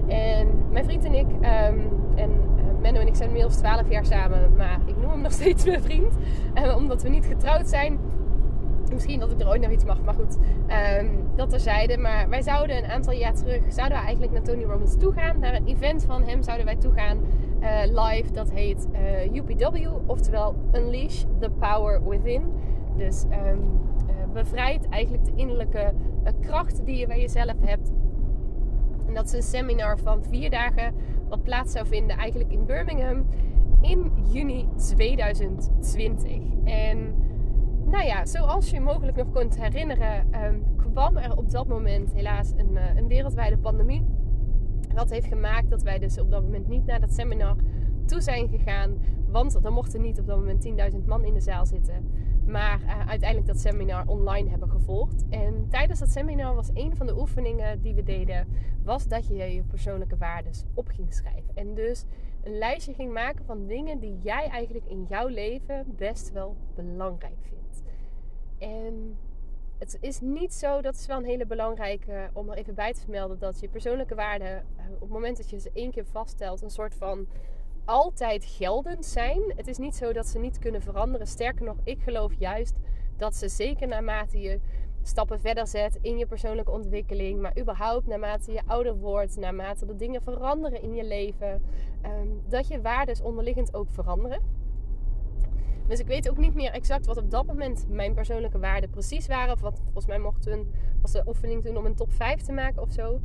En 0.07 0.47
mijn 0.71 0.85
vriend 0.85 1.03
en 1.03 1.13
ik, 1.13 1.27
um, 1.31 1.89
en 2.15 2.29
uh, 2.29 2.81
Menno 2.81 2.99
en 2.99 3.07
ik 3.07 3.15
zijn 3.15 3.27
inmiddels 3.27 3.57
12 3.57 3.89
jaar 3.89 4.05
samen, 4.05 4.53
maar 4.57 4.79
ik 4.85 4.97
noem 4.97 5.09
hem 5.09 5.21
nog 5.21 5.31
steeds 5.31 5.65
mijn 5.65 5.81
vriend. 5.81 6.13
Omdat 6.77 7.01
we 7.01 7.09
niet 7.09 7.25
getrouwd 7.25 7.67
zijn. 7.67 7.99
Misschien 8.93 9.19
dat 9.19 9.31
ik 9.31 9.41
er 9.41 9.47
ooit 9.47 9.61
nog 9.61 9.71
iets 9.71 9.85
mag, 9.85 10.01
maar 10.01 10.13
goed, 10.13 10.37
um, 10.99 11.27
dat 11.35 11.49
terzijde. 11.49 11.97
Maar 11.97 12.29
wij 12.29 12.41
zouden 12.41 12.77
een 12.77 12.89
aantal 12.89 13.13
jaar 13.13 13.33
terug, 13.33 13.61
zouden 13.67 13.97
we 13.97 14.03
eigenlijk 14.03 14.33
naar 14.33 14.43
Tony 14.43 14.63
Robbins 14.63 14.97
toe 14.97 15.13
gaan. 15.13 15.39
Naar 15.39 15.55
een 15.55 15.67
event 15.67 16.05
van 16.05 16.23
hem 16.23 16.43
zouden 16.43 16.65
wij 16.65 16.75
toe 16.75 16.93
gaan, 16.93 17.17
uh, 17.61 17.81
live. 17.85 18.31
Dat 18.31 18.51
heet 18.51 18.87
uh, 18.91 19.33
UPW, 19.33 19.87
oftewel 20.05 20.55
Unleash 20.73 21.23
the 21.39 21.49
Power 21.49 22.09
Within. 22.09 22.41
Dus 22.97 23.23
um, 23.23 23.79
bevrijd 24.33 24.89
eigenlijk 24.89 25.25
de 25.25 25.31
innerlijke 25.35 25.93
kracht 26.41 26.85
die 26.85 26.97
je 26.97 27.07
bij 27.07 27.19
jezelf 27.19 27.55
hebt. 27.61 27.91
En 29.07 29.13
dat 29.13 29.25
is 29.25 29.33
een 29.33 29.41
seminar 29.41 29.99
van 29.99 30.23
vier 30.23 30.49
dagen, 30.49 30.93
wat 31.29 31.43
plaats 31.43 31.71
zou 31.71 31.87
vinden 31.87 32.17
eigenlijk 32.17 32.51
in 32.51 32.65
Birmingham 32.65 33.25
in 33.81 34.11
juni 34.31 34.67
2020. 34.75 36.31
En 36.63 37.15
nou 37.89 38.05
ja, 38.05 38.25
zoals 38.25 38.69
je 38.69 38.79
mogelijk 38.79 39.17
nog 39.17 39.31
kunt 39.31 39.57
herinneren, 39.57 40.43
um, 40.43 40.75
kwam 40.75 41.17
er 41.17 41.37
op 41.37 41.51
dat 41.51 41.67
moment 41.67 42.13
helaas 42.13 42.51
een, 42.55 42.71
uh, 42.71 42.95
een 42.95 43.07
wereldwijde 43.07 43.57
pandemie. 43.57 44.05
Wat 44.93 45.09
heeft 45.09 45.27
gemaakt 45.27 45.69
dat 45.69 45.81
wij 45.81 45.99
dus 45.99 46.19
op 46.19 46.31
dat 46.31 46.43
moment 46.43 46.67
niet 46.67 46.85
naar 46.85 46.99
dat 46.99 47.13
seminar 47.13 47.55
toe 48.05 48.21
zijn 48.21 48.49
gegaan. 48.49 48.97
Want 49.27 49.65
er 49.65 49.71
mochten 49.71 50.01
niet 50.01 50.19
op 50.19 50.27
dat 50.27 50.37
moment 50.37 50.67
10.000 50.93 51.05
man 51.05 51.23
in 51.23 51.33
de 51.33 51.39
zaal 51.39 51.65
zitten. 51.65 52.11
Maar 52.45 52.81
uh, 52.81 53.07
uiteindelijk 53.07 53.47
dat 53.47 53.59
seminar 53.59 54.07
online 54.07 54.49
hebben 54.49 54.69
gevolgd. 54.69 55.25
En 55.29 55.67
tijdens 55.69 55.99
dat 55.99 56.09
seminar 56.09 56.55
was 56.55 56.69
een 56.73 56.95
van 56.95 57.05
de 57.05 57.19
oefeningen 57.19 57.81
die 57.81 57.93
we 57.93 58.03
deden, 58.03 58.47
was 58.83 59.07
dat 59.07 59.27
je 59.27 59.35
je 59.35 59.63
persoonlijke 59.63 60.17
waarden 60.17 60.51
op 60.73 60.87
ging 60.87 61.13
schrijven. 61.13 61.55
En 61.55 61.73
dus 61.73 62.05
een 62.43 62.57
lijstje 62.57 62.93
ging 62.93 63.13
maken 63.13 63.45
van 63.45 63.67
dingen 63.67 63.99
die 63.99 64.17
jij 64.21 64.47
eigenlijk 64.47 64.85
in 64.85 65.05
jouw 65.09 65.27
leven 65.27 65.85
best 65.97 66.31
wel 66.31 66.55
belangrijk 66.75 67.37
vindt. 67.41 67.68
En 68.59 69.17
het 69.77 69.97
is 70.01 70.19
niet 70.19 70.53
zo, 70.53 70.81
dat 70.81 70.95
is 70.95 71.05
wel 71.05 71.17
een 71.17 71.25
hele 71.25 71.45
belangrijke 71.45 72.29
om 72.33 72.49
er 72.49 72.57
even 72.57 72.73
bij 72.73 72.93
te 72.93 73.01
vermelden, 73.01 73.39
dat 73.39 73.59
je 73.59 73.69
persoonlijke 73.69 74.15
waarden 74.15 74.57
eh, 74.57 74.85
op 74.93 75.01
het 75.01 75.09
moment 75.09 75.37
dat 75.37 75.49
je 75.49 75.59
ze 75.59 75.71
één 75.73 75.91
keer 75.91 76.05
vaststelt, 76.05 76.61
een 76.61 76.69
soort 76.69 76.95
van 76.95 77.27
altijd 77.85 78.45
geldend 78.45 79.05
zijn. 79.05 79.53
Het 79.55 79.67
is 79.67 79.77
niet 79.77 79.95
zo 79.95 80.13
dat 80.13 80.27
ze 80.27 80.39
niet 80.39 80.59
kunnen 80.59 80.81
veranderen. 80.81 81.27
Sterker 81.27 81.65
nog, 81.65 81.77
ik 81.83 82.01
geloof 82.01 82.33
juist 82.33 82.77
dat 83.17 83.35
ze 83.35 83.47
zeker 83.47 83.87
naarmate 83.87 84.39
je 84.39 84.59
stappen 85.03 85.39
verder 85.39 85.67
zet 85.67 85.97
in 86.01 86.17
je 86.17 86.25
persoonlijke 86.25 86.71
ontwikkeling. 86.71 87.41
Maar 87.41 87.59
überhaupt 87.59 88.07
naarmate 88.07 88.51
je 88.51 88.61
ouder 88.65 88.97
wordt, 88.97 89.37
naarmate 89.37 89.85
de 89.85 89.95
dingen 89.95 90.21
veranderen 90.21 90.81
in 90.81 90.95
je 90.95 91.03
leven, 91.03 91.61
ehm, 92.01 92.27
dat 92.47 92.67
je 92.67 92.81
waardes 92.81 93.21
onderliggend 93.21 93.73
ook 93.73 93.89
veranderen. 93.89 94.58
Dus 95.89 95.99
ik 95.99 96.07
weet 96.07 96.29
ook 96.29 96.37
niet 96.37 96.53
meer 96.53 96.71
exact 96.71 97.05
wat 97.05 97.17
op 97.17 97.31
dat 97.31 97.45
moment 97.45 97.85
mijn 97.89 98.13
persoonlijke 98.13 98.59
waarden 98.59 98.89
precies 98.89 99.27
waren. 99.27 99.53
Of 99.53 99.61
wat 99.61 99.79
volgens 99.83 100.05
mij 100.05 100.19
mocht 100.19 100.41
toen, 100.41 100.71
was 101.01 101.11
de 101.11 101.23
oefening 101.27 101.63
toen 101.63 101.77
om 101.77 101.85
een 101.85 101.95
top 101.95 102.11
5 102.11 102.41
te 102.41 102.51
maken 102.51 102.81
of 102.81 102.91
zo. 102.91 103.19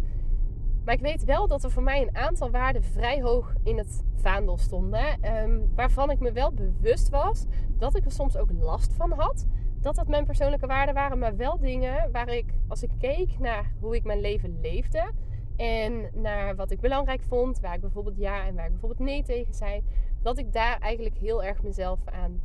Maar 0.85 0.95
ik 0.95 1.01
weet 1.01 1.25
wel 1.25 1.47
dat 1.47 1.65
er 1.65 1.71
voor 1.71 1.83
mij 1.83 2.03
een 2.03 2.17
aantal 2.17 2.51
waarden 2.51 2.83
vrij 2.83 3.23
hoog 3.23 3.55
in 3.63 3.79
het 3.79 4.03
vaandel 4.15 4.59
stonden. 4.59 5.21
Ehm, 5.21 5.61
waarvan 5.75 6.11
ik 6.11 6.21
me 6.21 6.33
wel 6.33 6.53
bewust 6.53 7.09
was 7.09 7.45
dat 7.79 7.97
ik 7.97 8.05
er 8.05 8.13
soms 8.13 8.37
ook 8.37 8.51
last 8.53 8.93
van 8.93 9.13
had. 9.13 9.47
Dat 9.81 9.95
dat 9.95 10.09
mijn 10.09 10.25
persoonlijke 10.25 10.67
waarden 10.67 10.95
waren, 10.95 11.19
maar 11.19 11.37
wel 11.37 11.59
dingen 11.59 12.13
waar 12.13 12.29
ik, 12.29 12.55
als 12.69 12.83
ik 12.83 12.91
keek 12.99 13.39
naar 13.39 13.73
hoe 13.81 13.95
ik 13.95 14.05
mijn 14.05 14.21
leven 14.21 14.61
leefde. 14.61 15.11
En 15.57 16.11
naar 16.13 16.57
wat 16.57 16.71
ik 16.71 16.81
belangrijk 16.81 17.23
vond, 17.23 17.61
waar 17.61 17.75
ik 17.75 17.81
bijvoorbeeld 17.81 18.17
ja 18.17 18.47
en 18.47 18.55
waar 18.55 18.65
ik 18.65 18.71
bijvoorbeeld 18.71 19.09
nee 19.09 19.23
tegen 19.23 19.55
zei. 19.55 19.83
Dat 20.23 20.39
ik 20.39 20.53
daar 20.53 20.79
eigenlijk 20.79 21.17
heel 21.17 21.45
erg 21.45 21.63
mezelf 21.63 21.99
aan 22.05 22.41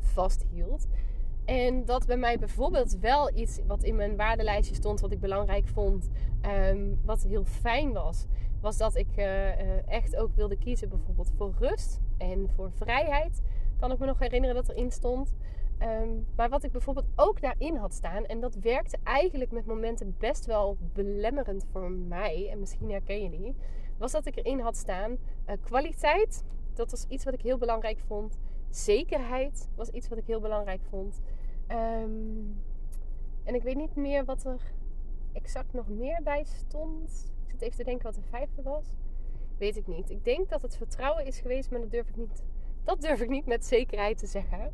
vasthield. 0.00 0.86
En 1.44 1.84
dat 1.84 2.06
bij 2.06 2.16
mij 2.16 2.38
bijvoorbeeld 2.38 2.98
wel 3.00 3.36
iets 3.36 3.60
wat 3.66 3.82
in 3.82 3.96
mijn 3.96 4.16
waardelijstje 4.16 4.74
stond, 4.74 5.00
wat 5.00 5.12
ik 5.12 5.20
belangrijk 5.20 5.68
vond, 5.68 6.10
ehm, 6.40 6.94
wat 7.04 7.22
heel 7.22 7.44
fijn 7.44 7.92
was, 7.92 8.26
was 8.60 8.76
dat 8.76 8.96
ik 8.96 9.16
uh, 9.16 9.24
uh, 9.24 9.88
echt 9.88 10.16
ook 10.16 10.34
wilde 10.34 10.58
kiezen 10.58 10.88
bijvoorbeeld 10.88 11.32
voor 11.36 11.54
rust 11.58 12.00
en 12.18 12.48
voor 12.54 12.70
vrijheid. 12.72 13.42
Kan 13.78 13.92
ik 13.92 13.98
me 13.98 14.06
nog 14.06 14.18
herinneren 14.18 14.54
dat 14.56 14.68
erin 14.68 14.90
stond. 14.90 15.34
Um, 15.82 16.26
maar 16.36 16.48
wat 16.48 16.64
ik 16.64 16.72
bijvoorbeeld 16.72 17.06
ook 17.16 17.40
daarin 17.40 17.76
had 17.76 17.94
staan, 17.94 18.24
en 18.24 18.40
dat 18.40 18.54
werkte 18.54 18.98
eigenlijk 19.02 19.50
met 19.50 19.66
momenten 19.66 20.14
best 20.18 20.46
wel 20.46 20.76
belemmerend 20.92 21.66
voor 21.72 21.90
mij, 21.90 22.48
en 22.50 22.58
misschien 22.58 22.90
herken 22.90 23.22
je 23.22 23.30
die, 23.30 23.54
was 23.98 24.12
dat 24.12 24.26
ik 24.26 24.36
erin 24.36 24.60
had 24.60 24.76
staan 24.76 25.10
uh, 25.10 25.54
kwaliteit. 25.60 26.44
Dat 26.74 26.90
was 26.90 27.04
iets 27.08 27.24
wat 27.24 27.34
ik 27.34 27.42
heel 27.42 27.58
belangrijk 27.58 27.98
vond. 28.06 28.38
Zekerheid 28.70 29.68
was 29.74 29.88
iets 29.88 30.08
wat 30.08 30.18
ik 30.18 30.26
heel 30.26 30.40
belangrijk 30.40 30.80
vond. 30.88 31.20
Um, 31.68 32.62
en 33.44 33.54
ik 33.54 33.62
weet 33.62 33.76
niet 33.76 33.96
meer 33.96 34.24
wat 34.24 34.44
er 34.44 34.60
exact 35.32 35.72
nog 35.72 35.88
meer 35.88 36.20
bij 36.22 36.44
stond. 36.44 37.32
Ik 37.44 37.50
zit 37.50 37.60
even 37.60 37.76
te 37.76 37.84
denken 37.84 38.04
wat 38.04 38.14
de 38.14 38.30
vijfde 38.30 38.62
was. 38.62 38.86
Weet 39.58 39.76
ik 39.76 39.86
niet. 39.86 40.10
Ik 40.10 40.24
denk 40.24 40.48
dat 40.48 40.62
het 40.62 40.76
vertrouwen 40.76 41.26
is 41.26 41.40
geweest, 41.40 41.70
maar 41.70 41.80
dat 41.80 41.90
durf 41.90 42.08
ik 42.08 42.16
niet, 42.16 42.44
dat 42.84 43.00
durf 43.00 43.20
ik 43.20 43.28
niet 43.28 43.46
met 43.46 43.66
zekerheid 43.66 44.18
te 44.18 44.26
zeggen. 44.26 44.72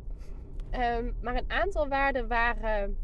Um, 0.71 1.15
maar 1.21 1.35
een 1.35 1.51
aantal 1.51 1.87
waarden 1.87 2.27
waren 2.27 2.97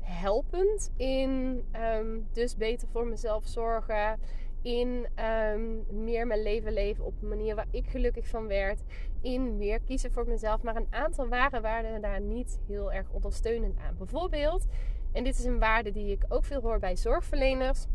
helpend 0.00 0.90
in 0.96 1.64
um, 1.94 2.26
dus 2.32 2.56
beter 2.56 2.88
voor 2.88 3.06
mezelf 3.06 3.46
zorgen. 3.46 4.18
In 4.66 5.06
um, 5.54 5.84
meer 6.04 6.26
mijn 6.26 6.42
leven 6.42 6.72
leven 6.72 7.04
op 7.04 7.22
een 7.22 7.28
manier 7.28 7.54
waar 7.54 7.66
ik 7.70 7.86
gelukkig 7.86 8.26
van 8.26 8.46
werd. 8.46 8.82
In 9.20 9.56
meer 9.56 9.80
kiezen 9.80 10.12
voor 10.12 10.28
mezelf. 10.28 10.62
Maar 10.62 10.76
een 10.76 10.86
aantal 10.90 11.28
waarden 11.28 12.00
daar 12.00 12.20
niet 12.20 12.58
heel 12.66 12.92
erg 12.92 13.10
ondersteunend 13.10 13.78
aan. 13.78 13.96
Bijvoorbeeld, 13.96 14.66
en 15.12 15.24
dit 15.24 15.38
is 15.38 15.44
een 15.44 15.58
waarde 15.58 15.90
die 15.90 16.10
ik 16.10 16.24
ook 16.28 16.44
veel 16.44 16.60
hoor 16.60 16.78
bij 16.78 16.96
zorgverleners. 16.96 17.86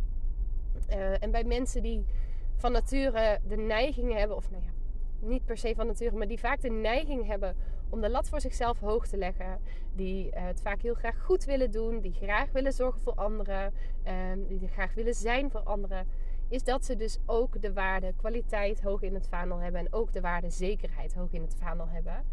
Uh, 0.89 1.23
en 1.23 1.31
bij 1.31 1.43
mensen 1.43 1.81
die 1.81 2.05
van 2.55 2.71
nature 2.71 3.39
de 3.47 3.57
neiging 3.57 4.13
hebben, 4.13 4.35
of 4.35 4.51
nou 4.51 4.63
ja, 4.63 4.71
niet 5.27 5.45
per 5.45 5.57
se 5.57 5.75
van 5.75 5.87
nature, 5.87 6.15
maar 6.15 6.27
die 6.27 6.39
vaak 6.39 6.61
de 6.61 6.69
neiging 6.69 7.27
hebben 7.27 7.55
om 7.89 8.01
de 8.01 8.09
lat 8.09 8.29
voor 8.29 8.41
zichzelf 8.41 8.79
hoog 8.79 9.07
te 9.07 9.17
leggen. 9.17 9.59
Die 9.93 10.27
uh, 10.27 10.31
het 10.33 10.61
vaak 10.61 10.81
heel 10.81 10.93
graag 10.93 11.21
goed 11.21 11.45
willen 11.45 11.71
doen. 11.71 11.99
Die 11.99 12.13
graag 12.13 12.51
willen 12.51 12.73
zorgen 12.73 13.01
voor 13.01 13.13
anderen. 13.13 13.73
Um, 14.31 14.47
die 14.47 14.67
graag 14.67 14.93
willen 14.93 15.13
zijn 15.13 15.51
voor 15.51 15.61
anderen. 15.63 16.07
Is 16.51 16.63
dat 16.63 16.85
ze 16.85 16.95
dus 16.95 17.19
ook 17.25 17.61
de 17.61 17.73
waarde 17.73 18.13
kwaliteit 18.17 18.81
hoog 18.81 19.01
in 19.01 19.13
het 19.13 19.27
vaandel 19.27 19.57
hebben. 19.57 19.81
En 19.81 19.93
ook 19.93 20.13
de 20.13 20.21
waarde 20.21 20.49
zekerheid 20.49 21.13
hoog 21.13 21.31
in 21.31 21.41
het 21.41 21.55
vaandel 21.59 21.87
hebben. 21.87 22.25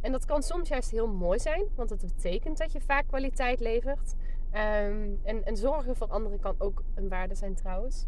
En 0.00 0.12
dat 0.12 0.24
kan 0.24 0.42
soms 0.42 0.68
juist 0.68 0.90
heel 0.90 1.08
mooi 1.08 1.38
zijn. 1.38 1.66
Want 1.74 1.90
het 1.90 2.00
betekent 2.00 2.58
dat 2.58 2.72
je 2.72 2.80
vaak 2.80 3.06
kwaliteit 3.06 3.60
levert. 3.60 4.14
Um, 4.52 5.20
en, 5.22 5.44
en 5.44 5.56
zorgen 5.56 5.96
voor 5.96 6.06
anderen 6.06 6.40
kan 6.40 6.54
ook 6.58 6.82
een 6.94 7.08
waarde 7.08 7.34
zijn 7.34 7.54
trouwens. 7.54 8.06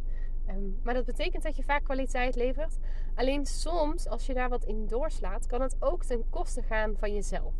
Um, 0.48 0.78
maar 0.82 0.94
dat 0.94 1.04
betekent 1.04 1.42
dat 1.42 1.56
je 1.56 1.62
vaak 1.62 1.84
kwaliteit 1.84 2.34
levert. 2.34 2.78
Alleen 3.14 3.46
soms, 3.46 4.08
als 4.08 4.26
je 4.26 4.34
daar 4.34 4.48
wat 4.48 4.64
in 4.64 4.86
doorslaat, 4.86 5.46
kan 5.46 5.60
het 5.60 5.76
ook 5.80 6.04
ten 6.04 6.24
koste 6.30 6.62
gaan 6.62 6.96
van 6.96 7.14
jezelf. 7.14 7.54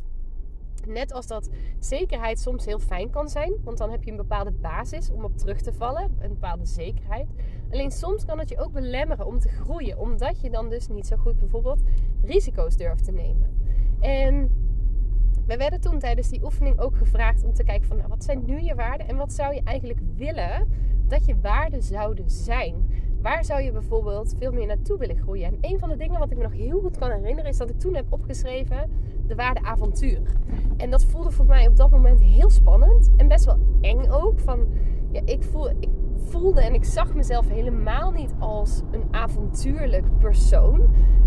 Net 0.87 1.13
als 1.13 1.27
dat 1.27 1.49
zekerheid 1.79 2.39
soms 2.39 2.65
heel 2.65 2.79
fijn 2.79 3.11
kan 3.11 3.29
zijn, 3.29 3.55
want 3.65 3.79
dan 3.79 3.91
heb 3.91 4.05
je 4.05 4.11
een 4.11 4.17
bepaalde 4.17 4.51
basis 4.51 5.11
om 5.11 5.25
op 5.25 5.37
terug 5.37 5.61
te 5.61 5.73
vallen, 5.73 6.17
een 6.21 6.33
bepaalde 6.33 6.67
zekerheid. 6.67 7.29
Alleen 7.71 7.91
soms 7.91 8.25
kan 8.25 8.39
het 8.39 8.49
je 8.49 8.59
ook 8.59 8.73
belemmeren 8.73 9.27
om 9.27 9.39
te 9.39 9.49
groeien, 9.49 9.99
omdat 9.99 10.41
je 10.41 10.51
dan 10.51 10.69
dus 10.69 10.89
niet 10.89 11.07
zo 11.07 11.17
goed 11.17 11.39
bijvoorbeeld 11.39 11.83
risico's 12.23 12.77
durft 12.77 13.05
te 13.05 13.13
nemen. 13.13 13.61
En 14.01 14.51
we 15.47 15.57
werden 15.57 15.81
toen 15.81 15.99
tijdens 15.99 16.29
die 16.29 16.45
oefening 16.45 16.79
ook 16.79 16.97
gevraagd 16.97 17.45
om 17.45 17.55
te 17.55 17.65
kijken 17.65 17.89
van 17.89 17.97
nou, 17.97 18.09
wat 18.09 18.25
zijn 18.25 18.43
nu 18.45 18.61
je 18.61 18.75
waarden 18.75 19.09
en 19.09 19.17
wat 19.17 19.33
zou 19.33 19.55
je 19.55 19.63
eigenlijk 19.65 20.01
willen 20.17 20.69
dat 21.09 21.27
je 21.27 21.41
waarden 21.41 21.83
zouden 21.83 22.31
zijn. 22.31 22.91
Waar 23.23 23.45
zou 23.45 23.63
je 23.63 23.73
bijvoorbeeld 23.73 24.35
veel 24.39 24.53
meer 24.53 24.67
naartoe 24.67 24.99
willen 24.99 25.17
groeien? 25.17 25.47
En 25.47 25.59
een 25.61 25.79
van 25.79 25.89
de 25.89 25.97
dingen 25.97 26.19
wat 26.19 26.31
ik 26.31 26.37
me 26.37 26.43
nog 26.43 26.53
heel 26.53 26.81
goed 26.81 26.99
kan 26.99 27.11
herinneren 27.11 27.51
is 27.51 27.57
dat 27.57 27.71
ik 27.71 27.79
toen 27.79 27.95
heb 27.95 28.05
opgeschreven 28.09 28.91
de 29.27 29.35
waarde 29.35 29.63
avontuur. 29.63 30.21
En 30.77 30.91
dat 30.91 31.05
voelde 31.05 31.31
voor 31.31 31.47
mij 31.47 31.69
op 31.69 31.77
dat 31.77 31.91
moment 31.91 32.21
heel 32.21 32.51
spannend 32.51 33.11
en 33.17 33.29
best 33.29 33.45
wel 33.45 33.59
eng 33.81 34.09
ook. 34.09 34.39
Van, 34.39 34.67
ja, 35.11 35.21
ik, 35.25 35.43
voel, 35.43 35.71
ik 35.71 35.89
voelde 36.17 36.61
en 36.61 36.75
ik 36.75 36.85
zag 36.85 37.15
mezelf 37.15 37.49
helemaal 37.49 38.11
niet 38.11 38.35
als 38.39 38.83
een 38.91 39.05
avontuurlijk 39.11 40.19
persoon. 40.19 40.81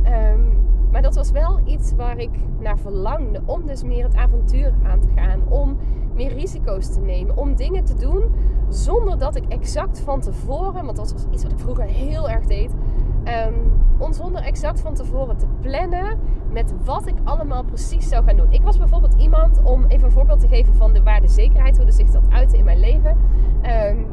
Um, 0.06 0.64
maar 0.92 1.02
dat 1.02 1.16
was 1.16 1.32
wel 1.32 1.60
iets 1.66 1.94
waar 1.94 2.18
ik 2.18 2.30
naar 2.60 2.80
verlangde. 2.80 3.42
Om 3.46 3.66
dus 3.66 3.84
meer 3.84 4.04
het 4.04 4.16
avontuur 4.16 4.74
aan 4.84 5.00
te 5.00 5.08
gaan. 5.16 5.48
Om 5.50 5.78
meer 6.16 6.34
risico's 6.34 6.94
te 6.94 7.00
nemen. 7.00 7.38
Om 7.38 7.56
dingen 7.56 7.84
te 7.84 7.96
doen 7.96 8.24
zonder 8.70 9.18
dat 9.18 9.36
ik 9.36 9.46
exact 9.48 10.00
van 10.00 10.22
tevoren. 10.22 10.86
Want 10.86 10.98
dat 10.98 11.12
was 11.12 11.26
iets 11.32 11.44
wat 11.44 11.52
ik 11.52 11.60
vroeger 11.60 11.86
heel 11.86 12.30
erg 12.30 12.46
deed. 12.46 12.72
Um, 13.26 13.84
om 13.98 14.14
zonder 14.14 14.42
exact 14.42 14.82
van 14.82 14.94
tevoren 14.94 15.38
te 15.38 15.46
plannen 15.62 16.20
met 16.52 16.74
wat 16.84 17.08
ik 17.08 17.16
allemaal 17.24 17.64
precies 17.64 18.08
zou 18.08 18.24
gaan 18.24 18.36
doen. 18.36 18.52
Ik 18.52 18.62
was 18.62 18.78
bijvoorbeeld 18.78 19.14
iemand, 19.14 19.62
om 19.64 19.86
even 19.88 20.06
een 20.06 20.12
voorbeeld 20.12 20.40
te 20.40 20.48
geven 20.48 20.76
van 20.76 20.94
de 20.94 21.04
waarde 21.04 21.28
zekerheid, 21.28 21.78
hoe 21.78 21.92
zich 21.92 22.10
dat 22.10 22.24
uitte 22.30 22.58
in 22.58 22.66
mijn 22.66 22.80
leven. 22.80 23.18
Um, 23.62 24.06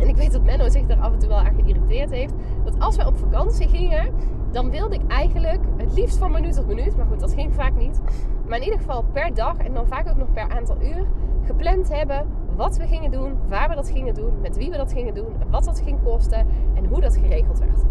en 0.00 0.08
ik 0.08 0.16
weet 0.16 0.32
dat 0.32 0.44
Menno 0.44 0.68
zich 0.68 0.86
daar 0.86 0.98
af 0.98 1.12
en 1.12 1.18
toe 1.18 1.28
wel 1.28 1.38
aan 1.38 1.54
geïrriteerd 1.54 2.10
heeft. 2.10 2.34
Dat 2.64 2.78
als 2.78 2.96
wij 2.96 3.06
op 3.06 3.16
vakantie 3.16 3.68
gingen, 3.68 4.12
dan 4.50 4.70
wilde 4.70 4.94
ik 4.94 5.00
eigenlijk 5.08 5.60
het 5.76 5.92
liefst 5.92 6.18
van 6.18 6.30
minuut 6.30 6.54
tot 6.54 6.66
minuut, 6.66 6.96
maar 6.96 7.06
goed, 7.06 7.20
dat 7.20 7.34
ging 7.34 7.54
vaak 7.54 7.76
niet. 7.76 8.00
Maar 8.46 8.58
in 8.58 8.64
ieder 8.64 8.78
geval 8.78 9.04
per 9.12 9.34
dag 9.34 9.56
en 9.56 9.74
dan 9.74 9.86
vaak 9.86 10.08
ook 10.08 10.16
nog 10.16 10.32
per 10.32 10.48
aantal 10.48 10.76
uur 10.82 11.06
gepland 11.44 11.88
hebben 11.88 12.26
wat 12.56 12.76
we 12.76 12.86
gingen 12.86 13.10
doen, 13.10 13.38
waar 13.48 13.68
we 13.68 13.74
dat 13.74 13.90
gingen 13.90 14.14
doen, 14.14 14.40
met 14.40 14.56
wie 14.56 14.70
we 14.70 14.76
dat 14.76 14.92
gingen 14.92 15.14
doen, 15.14 15.36
wat 15.50 15.64
dat 15.64 15.80
ging 15.80 15.98
kosten 16.04 16.46
en 16.74 16.84
hoe 16.84 17.00
dat 17.00 17.16
geregeld 17.16 17.58
werd. 17.58 17.84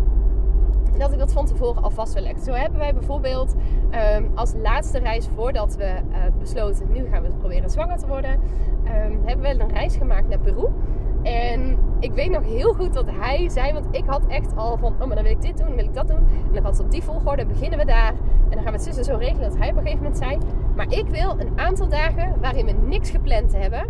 En 0.93 0.99
dat 1.01 1.11
ik 1.11 1.19
dat 1.19 1.33
van 1.33 1.45
tevoren 1.45 1.83
alvast 1.83 2.13
wil 2.13 2.37
Zo 2.43 2.51
hebben 2.51 2.79
wij 2.79 2.93
bijvoorbeeld 2.93 3.55
um, 4.15 4.31
als 4.35 4.53
laatste 4.61 4.99
reis 4.99 5.27
voordat 5.35 5.75
we 5.75 5.83
uh, 5.83 6.17
besloten, 6.39 6.87
nu 6.91 7.05
gaan 7.05 7.23
we 7.23 7.29
proberen 7.39 7.69
zwanger 7.69 7.97
te 7.97 8.07
worden, 8.07 8.31
um, 8.31 9.19
hebben 9.25 9.57
we 9.57 9.63
een 9.63 9.73
reis 9.73 9.95
gemaakt 9.95 10.27
naar 10.27 10.39
Peru. 10.39 10.67
En 11.25 11.77
ik 11.99 12.13
weet 12.13 12.29
nog 12.29 12.43
heel 12.43 12.73
goed 12.73 12.93
dat 12.93 13.05
hij 13.11 13.49
zei, 13.49 13.73
want 13.73 13.85
ik 13.91 14.03
had 14.05 14.25
echt 14.27 14.55
al 14.55 14.77
van, 14.77 14.93
oh 14.93 15.07
maar 15.07 15.15
dan 15.15 15.23
wil 15.23 15.31
ik 15.33 15.41
dit 15.41 15.57
doen, 15.57 15.67
dan 15.67 15.75
wil 15.75 15.85
ik 15.85 15.93
dat 15.93 16.07
doen. 16.07 16.17
En 16.17 16.53
dan 16.53 16.63
gaat 16.63 16.77
het 16.77 16.85
op 16.85 16.91
die 16.91 17.03
volgorde, 17.03 17.45
beginnen 17.45 17.79
we 17.79 17.85
daar. 17.85 18.13
En 18.43 18.49
dan 18.49 18.63
gaan 18.63 18.71
we 18.71 18.71
het 18.71 18.83
zussen 18.83 19.03
zo 19.03 19.15
regelen 19.15 19.49
dat 19.49 19.57
hij 19.57 19.69
op 19.69 19.75
een 19.75 19.81
gegeven 19.81 20.03
moment 20.03 20.17
zei, 20.17 20.37
maar 20.75 20.91
ik 20.91 21.07
wil 21.07 21.39
een 21.39 21.59
aantal 21.59 21.89
dagen 21.89 22.39
waarin 22.41 22.65
we 22.65 22.71
niks 22.71 23.09
gepland 23.09 23.53
hebben. 23.53 23.85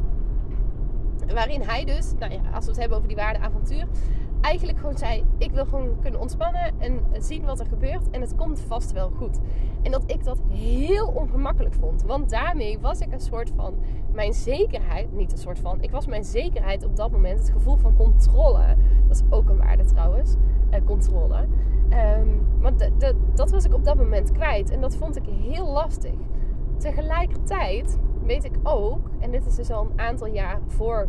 Waarin 1.33 1.61
hij 1.61 1.85
dus, 1.85 2.13
nou 2.19 2.31
ja, 2.31 2.39
als 2.53 2.65
we 2.65 2.71
het 2.71 2.79
hebben 2.79 2.97
over 2.97 3.09
die 3.09 3.17
waarde 3.17 3.39
avontuur, 3.39 3.85
eigenlijk 4.45 4.79
gewoon 4.79 4.97
zei: 4.97 5.23
Ik 5.37 5.51
wil 5.51 5.65
gewoon 5.65 5.99
kunnen 6.01 6.19
ontspannen 6.19 6.71
en 6.77 6.99
zien 7.19 7.45
wat 7.45 7.59
er 7.59 7.65
gebeurt. 7.65 8.09
En 8.09 8.21
het 8.21 8.35
komt 8.35 8.59
vast 8.59 8.91
wel 8.91 9.09
goed. 9.09 9.39
En 9.81 9.91
dat 9.91 10.03
ik 10.05 10.23
dat 10.23 10.41
heel 10.49 11.07
ongemakkelijk 11.07 11.73
vond. 11.73 12.03
Want 12.03 12.29
daarmee 12.29 12.79
was 12.79 12.99
ik 12.99 13.11
een 13.11 13.19
soort 13.19 13.51
van 13.55 13.73
mijn 14.11 14.33
zekerheid. 14.33 15.13
Niet 15.13 15.31
een 15.31 15.37
soort 15.37 15.59
van. 15.59 15.81
Ik 15.81 15.91
was 15.91 16.05
mijn 16.05 16.23
zekerheid 16.23 16.85
op 16.85 16.95
dat 16.95 17.11
moment. 17.11 17.39
Het 17.39 17.49
gevoel 17.49 17.75
van 17.75 17.95
controle. 17.95 18.75
Dat 19.07 19.17
is 19.17 19.23
ook 19.29 19.49
een 19.49 19.57
waarde 19.57 19.85
trouwens. 19.85 20.35
Eh, 20.69 20.79
controle. 20.85 21.47
Um, 22.19 22.47
maar 22.59 22.73
dat 23.35 23.51
was 23.51 23.65
ik 23.65 23.73
op 23.73 23.83
dat 23.83 23.95
moment 23.95 24.31
kwijt. 24.31 24.69
En 24.69 24.81
dat 24.81 24.95
vond 24.95 25.15
ik 25.15 25.23
heel 25.25 25.67
lastig. 25.67 26.13
Tegelijkertijd 26.77 27.97
weet 28.23 28.43
ik 28.43 28.55
ook, 28.63 29.09
en 29.19 29.31
dit 29.31 29.45
is 29.45 29.55
dus 29.55 29.71
al 29.71 29.81
een 29.81 29.99
aantal 29.99 30.27
jaar 30.27 30.59
voor 30.67 31.07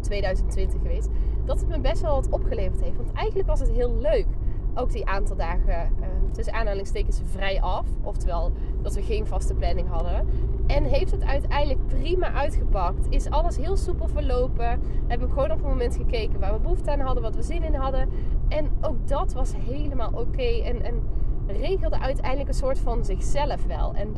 2020 0.00 0.76
eh, 0.76 0.82
geweest, 0.82 1.08
dat 1.44 1.60
het 1.60 1.68
me 1.68 1.80
best 1.80 2.02
wel 2.02 2.14
wat 2.14 2.28
opgeleverd 2.28 2.80
heeft. 2.80 2.96
Want 2.96 3.12
eigenlijk 3.12 3.48
was 3.48 3.60
het 3.60 3.70
heel 3.70 3.96
leuk. 4.00 4.26
ook 4.74 4.92
die 4.92 5.06
aantal 5.06 5.36
dagen 5.36 5.92
uh, 6.00 6.06
tussen 6.32 6.54
aanhalingstekens 6.54 7.20
vrij 7.24 7.60
af. 7.60 7.86
Oftewel 8.02 8.52
dat 8.82 8.94
we 8.94 9.02
geen 9.02 9.26
vaste 9.26 9.54
planning 9.54 9.88
hadden. 9.88 10.26
En 10.66 10.84
heeft 10.84 11.10
het 11.10 11.24
uiteindelijk 11.24 11.86
prima 11.86 12.32
uitgepakt. 12.32 13.06
Is 13.08 13.30
alles 13.30 13.56
heel 13.56 13.76
soepel 13.76 14.08
verlopen. 14.08 14.80
Hebben 15.06 15.28
we 15.28 15.34
gewoon 15.34 15.50
op 15.50 15.62
een 15.62 15.68
moment 15.68 15.96
gekeken 15.96 16.40
waar 16.40 16.52
we 16.52 16.60
behoefte 16.60 16.90
aan 16.90 17.00
hadden, 17.00 17.22
wat 17.22 17.34
we 17.34 17.42
zin 17.42 17.62
in 17.62 17.74
hadden. 17.74 18.08
En 18.48 18.70
ook 18.80 19.08
dat 19.08 19.32
was 19.32 19.52
helemaal 19.56 20.10
oké. 20.14 20.62
En, 20.64 20.82
en 20.82 21.02
regelde 21.46 22.00
uiteindelijk 22.00 22.48
een 22.48 22.54
soort 22.54 22.78
van 22.78 23.04
zichzelf 23.04 23.66
wel. 23.66 23.94
En 23.94 24.14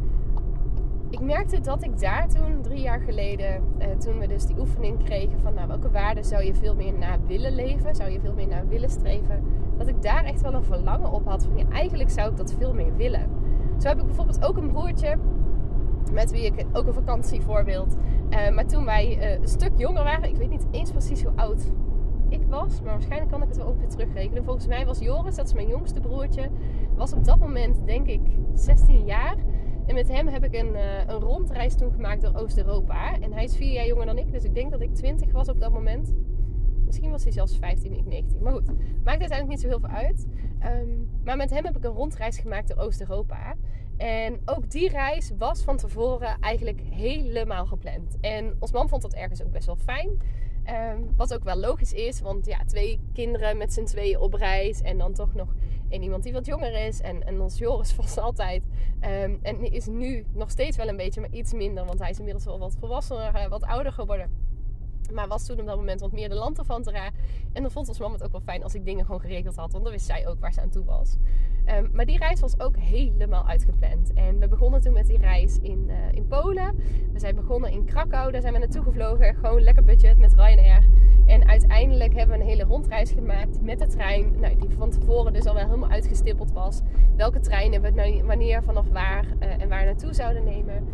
ik 1.12 1.20
merkte 1.20 1.60
dat 1.60 1.84
ik 1.84 2.00
daar 2.00 2.28
toen, 2.28 2.62
drie 2.62 2.80
jaar 2.80 3.00
geleden, 3.00 3.62
eh, 3.78 3.88
toen 3.98 4.18
we 4.18 4.26
dus 4.26 4.46
die 4.46 4.58
oefening 4.58 5.04
kregen 5.04 5.40
van 5.40 5.54
nou, 5.54 5.68
welke 5.68 5.90
waarden 5.90 6.24
zou 6.24 6.44
je 6.44 6.54
veel 6.54 6.74
meer 6.74 6.92
naar 6.98 7.18
willen 7.26 7.54
leven, 7.54 7.94
zou 7.94 8.10
je 8.10 8.20
veel 8.20 8.34
meer 8.34 8.46
naar 8.46 8.68
willen 8.68 8.90
streven, 8.90 9.44
dat 9.76 9.86
ik 9.86 10.02
daar 10.02 10.24
echt 10.24 10.40
wel 10.40 10.54
een 10.54 10.64
verlangen 10.64 11.10
op 11.10 11.26
had 11.26 11.44
van 11.44 11.56
ja, 11.56 11.64
eigenlijk 11.68 12.10
zou 12.10 12.30
ik 12.30 12.36
dat 12.36 12.54
veel 12.58 12.74
meer 12.74 12.96
willen. 12.96 13.30
Zo 13.78 13.88
heb 13.88 13.98
ik 13.98 14.06
bijvoorbeeld 14.06 14.44
ook 14.44 14.56
een 14.56 14.72
broertje 14.72 15.18
met 16.12 16.30
wie 16.30 16.44
ik 16.44 16.64
ook 16.72 16.86
een 16.86 16.94
vakantievoorbeeld. 16.94 17.96
Uh, 18.30 18.50
maar 18.50 18.66
toen 18.66 18.84
wij 18.84 19.16
uh, 19.16 19.40
een 19.40 19.48
stuk 19.48 19.72
jonger 19.76 20.04
waren, 20.04 20.28
ik 20.28 20.36
weet 20.36 20.50
niet 20.50 20.66
eens 20.70 20.90
precies 20.90 21.22
hoe 21.22 21.32
oud 21.36 21.72
ik 22.28 22.42
was, 22.48 22.80
maar 22.82 22.92
waarschijnlijk 22.92 23.30
kan 23.30 23.42
ik 23.42 23.48
het 23.48 23.56
wel 23.56 23.66
ook 23.66 23.78
weer 23.78 23.88
terugrekenen. 23.88 24.44
Volgens 24.44 24.66
mij 24.66 24.86
was 24.86 24.98
Joris, 24.98 25.34
dat 25.34 25.46
is 25.46 25.54
mijn 25.54 25.68
jongste 25.68 26.00
broertje, 26.00 26.50
was 26.94 27.12
op 27.12 27.24
dat 27.24 27.38
moment 27.38 27.86
denk 27.86 28.06
ik 28.06 28.20
16 28.54 29.04
jaar. 29.04 29.36
En 29.92 29.98
met 29.98 30.08
hem 30.08 30.28
heb 30.28 30.44
ik 30.44 30.54
een, 30.54 30.74
uh, 30.74 30.98
een 30.98 31.20
rondreis 31.20 31.74
toen 31.74 31.92
gemaakt 31.92 32.22
door 32.22 32.34
Oost-Europa. 32.34 33.20
En 33.20 33.32
hij 33.32 33.44
is 33.44 33.56
vier 33.56 33.72
jaar 33.72 33.86
jonger 33.86 34.06
dan 34.06 34.18
ik, 34.18 34.32
dus 34.32 34.44
ik 34.44 34.54
denk 34.54 34.70
dat 34.70 34.80
ik 34.80 34.94
20 34.94 35.32
was 35.32 35.48
op 35.48 35.60
dat 35.60 35.72
moment. 35.72 36.14
Misschien 36.84 37.10
was 37.10 37.22
hij 37.22 37.32
zelfs 37.32 37.56
15, 37.56 37.92
ik 37.92 38.04
19. 38.04 38.42
Maar 38.42 38.52
goed, 38.52 38.66
maakt 39.04 39.20
uiteindelijk 39.20 39.48
niet 39.48 39.60
zo 39.60 39.68
heel 39.68 39.80
veel 39.80 39.88
uit. 39.88 40.26
Um, 40.82 41.10
maar 41.24 41.36
met 41.36 41.50
hem 41.50 41.64
heb 41.64 41.76
ik 41.76 41.84
een 41.84 41.92
rondreis 41.92 42.38
gemaakt 42.38 42.68
door 42.68 42.76
Oost-Europa. 42.76 43.54
En 43.96 44.40
ook 44.44 44.70
die 44.70 44.88
reis 44.88 45.32
was 45.38 45.62
van 45.62 45.76
tevoren 45.76 46.36
eigenlijk 46.40 46.80
helemaal 46.90 47.66
gepland. 47.66 48.16
En 48.20 48.56
ons 48.58 48.72
man 48.72 48.88
vond 48.88 49.02
dat 49.02 49.14
ergens 49.14 49.42
ook 49.42 49.52
best 49.52 49.66
wel 49.66 49.76
fijn. 49.76 50.08
Um, 50.98 51.10
wat 51.16 51.34
ook 51.34 51.44
wel 51.44 51.56
logisch 51.56 51.92
is, 51.92 52.20
want 52.20 52.46
ja, 52.46 52.64
twee 52.64 53.00
kinderen 53.12 53.56
met 53.56 53.72
z'n 53.72 53.84
tweeën 53.84 54.18
op 54.18 54.34
reis. 54.34 54.80
En 54.80 54.98
dan 54.98 55.12
toch 55.12 55.34
nog 55.34 55.54
één 55.92 56.02
iemand 56.02 56.22
die 56.22 56.32
wat 56.32 56.46
jonger 56.46 56.86
is. 56.86 57.00
En, 57.00 57.26
en 57.26 57.40
ons 57.40 57.58
Joris 57.58 57.96
was 58.02 58.18
altijd. 58.18 58.62
Um, 59.00 59.38
en 59.42 59.72
is 59.72 59.86
nu 59.86 60.24
nog 60.32 60.50
steeds 60.50 60.76
wel 60.76 60.88
een 60.88 60.96
beetje, 60.96 61.20
maar 61.20 61.30
iets 61.30 61.52
minder. 61.52 61.84
Want 61.84 61.98
hij 61.98 62.10
is 62.10 62.18
inmiddels 62.18 62.44
wel 62.44 62.58
wat 62.58 62.76
volwassener, 62.78 63.34
eh, 63.34 63.48
wat 63.48 63.62
ouder 63.62 63.92
geworden. 63.92 64.50
Maar 65.12 65.28
was 65.28 65.46
toen 65.46 65.60
op 65.60 65.66
dat 65.66 65.76
moment 65.76 66.00
wat 66.00 66.12
meer 66.12 66.28
de 66.28 66.34
landavantera. 66.34 67.10
En 67.52 67.62
dan 67.62 67.70
vond 67.70 67.88
ons 67.88 67.98
mama 67.98 68.12
het 68.12 68.24
ook 68.24 68.32
wel 68.32 68.40
fijn 68.40 68.62
als 68.62 68.74
ik 68.74 68.84
dingen 68.84 69.04
gewoon 69.04 69.20
geregeld 69.20 69.56
had. 69.56 69.72
Want 69.72 69.84
dan 69.84 69.92
wist 69.92 70.06
zij 70.06 70.28
ook 70.28 70.40
waar 70.40 70.52
ze 70.52 70.60
aan 70.60 70.70
toe 70.70 70.84
was. 70.84 71.16
Um, 71.66 71.90
maar 71.92 72.04
die 72.04 72.18
reis 72.18 72.40
was 72.40 72.60
ook 72.60 72.76
helemaal 72.76 73.46
uitgepland. 73.46 74.12
En 74.12 74.38
we 74.38 74.48
begonnen 74.48 74.80
toen 74.80 74.92
met 74.92 75.06
die 75.06 75.18
reis 75.18 75.58
in, 75.58 75.84
uh, 75.88 75.94
in 76.12 76.26
Polen. 76.26 76.76
We 77.12 77.18
zijn 77.18 77.34
begonnen 77.34 77.70
in 77.70 77.84
Krakau. 77.84 78.32
Daar 78.32 78.40
zijn 78.40 78.52
we 78.52 78.58
naartoe 78.58 78.82
gevlogen. 78.82 79.34
Gewoon 79.34 79.62
lekker 79.62 79.84
budget 79.84 80.18
met 80.18 80.34
Ryanair. 80.34 80.84
En 81.26 81.48
uiteindelijk 81.48 82.14
hebben 82.14 82.36
we 82.36 82.42
een 82.42 82.48
hele 82.48 82.64
rondreis 82.64 83.10
gemaakt 83.10 83.62
met 83.62 83.78
de 83.78 83.86
trein. 83.86 84.40
Nou, 84.40 84.58
die 84.58 84.70
van 84.70 84.90
tevoren 84.90 85.32
dus 85.32 85.46
al 85.46 85.54
wel 85.54 85.64
helemaal 85.64 85.90
uitgestippeld 85.90 86.52
was. 86.52 86.80
Welke 87.16 87.40
treinen 87.40 87.82
we 87.82 87.90
nou, 87.90 88.24
wanneer, 88.24 88.62
vanaf 88.62 88.88
waar 88.88 89.24
uh, 89.24 89.62
en 89.62 89.68
waar 89.68 89.84
naartoe 89.84 90.14
zouden 90.14 90.44
nemen 90.44 90.88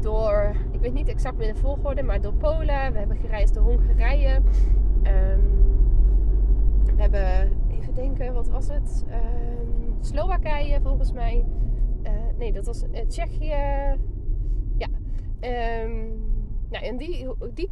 door, 0.00 0.54
ik 0.70 0.80
weet 0.80 0.92
niet 0.92 1.08
exact 1.08 1.36
meer 1.36 1.52
de 1.52 1.58
volgorde, 1.58 2.02
maar 2.02 2.20
door 2.20 2.34
Polen. 2.34 2.92
We 2.92 2.98
hebben 2.98 3.16
gereisd 3.16 3.54
door 3.54 3.62
Hongarije. 3.62 4.34
Um, 4.34 5.42
we 6.84 7.02
hebben, 7.02 7.52
even 7.70 7.94
denken, 7.94 8.34
wat 8.34 8.48
was 8.48 8.68
het? 8.68 9.04
Um, 9.08 9.94
Slowakije 10.00 10.80
volgens 10.80 11.12
mij. 11.12 11.44
Uh, 12.02 12.10
nee, 12.38 12.52
dat 12.52 12.66
was 12.66 12.82
uh, 12.82 13.00
Tsjechië. 13.06 13.96
Ja. 14.76 14.88
Um, 15.84 16.29
nou, 16.70 16.84
en 16.84 16.96
die, 16.96 17.28
die 17.54 17.68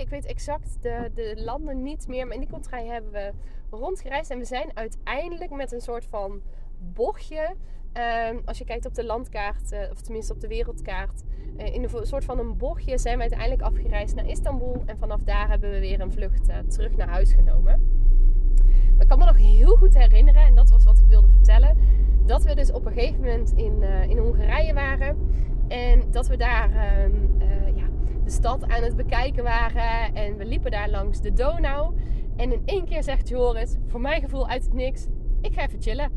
ik 0.00 0.08
weet 0.08 0.26
exact 0.26 0.82
de, 0.82 1.10
de 1.14 1.42
landen 1.44 1.82
niet 1.82 2.08
meer, 2.08 2.26
maar 2.26 2.34
in 2.34 2.40
die 2.40 2.50
contraille 2.50 2.90
hebben 2.90 3.12
we 3.12 3.32
rondgereisd. 3.70 4.30
En 4.30 4.38
we 4.38 4.44
zijn 4.44 4.70
uiteindelijk 4.74 5.50
met 5.50 5.72
een 5.72 5.80
soort 5.80 6.04
van 6.04 6.42
bochtje 6.78 7.56
Um, 8.30 8.40
als 8.44 8.58
je 8.58 8.64
kijkt 8.64 8.86
op 8.86 8.94
de 8.94 9.04
landkaart, 9.04 9.72
uh, 9.72 9.78
of 9.92 10.00
tenminste 10.00 10.32
op 10.32 10.40
de 10.40 10.48
wereldkaart, 10.48 11.22
uh, 11.58 11.74
in 11.74 11.82
een 11.82 12.06
soort 12.06 12.24
van 12.24 12.38
een 12.38 12.56
bochtje 12.56 12.98
zijn 12.98 13.16
we 13.16 13.20
uiteindelijk 13.20 13.62
afgereisd 13.62 14.14
naar 14.14 14.28
Istanbul. 14.28 14.82
En 14.86 14.98
vanaf 14.98 15.22
daar 15.22 15.48
hebben 15.48 15.70
we 15.70 15.80
weer 15.80 16.00
een 16.00 16.12
vlucht 16.12 16.48
uh, 16.48 16.58
terug 16.58 16.96
naar 16.96 17.08
huis 17.08 17.32
genomen. 17.32 17.82
Maar 18.92 19.02
ik 19.02 19.08
kan 19.08 19.18
me 19.18 19.24
nog 19.24 19.36
heel 19.36 19.76
goed 19.76 19.94
herinneren, 19.94 20.42
en 20.42 20.54
dat 20.54 20.70
was 20.70 20.84
wat 20.84 20.98
ik 20.98 21.04
wilde 21.08 21.28
vertellen, 21.28 21.76
dat 22.26 22.44
we 22.44 22.54
dus 22.54 22.72
op 22.72 22.86
een 22.86 22.92
gegeven 22.92 23.20
moment 23.20 23.52
in, 23.52 23.82
in 23.82 24.18
Hongarije 24.18 24.74
waren. 24.74 25.16
En 25.68 26.10
dat 26.10 26.26
we 26.26 26.36
daar 26.36 26.70
ehm, 26.70 27.12
stad 28.30 28.68
aan 28.68 28.82
het 28.82 28.96
bekijken 28.96 29.44
waren. 29.44 30.14
En 30.14 30.36
we 30.36 30.44
liepen 30.44 30.70
daar 30.70 30.90
langs 30.90 31.20
de 31.20 31.32
Donau. 31.32 31.94
En 32.36 32.52
in 32.52 32.62
één 32.64 32.84
keer 32.84 33.02
zegt 33.02 33.28
Joris, 33.28 33.76
voor 33.86 34.00
mijn 34.00 34.20
gevoel 34.20 34.48
uit 34.48 34.64
het 34.64 34.72
niks, 34.72 35.06
ik 35.40 35.54
ga 35.54 35.66
even 35.66 35.82
chillen. 35.82 36.10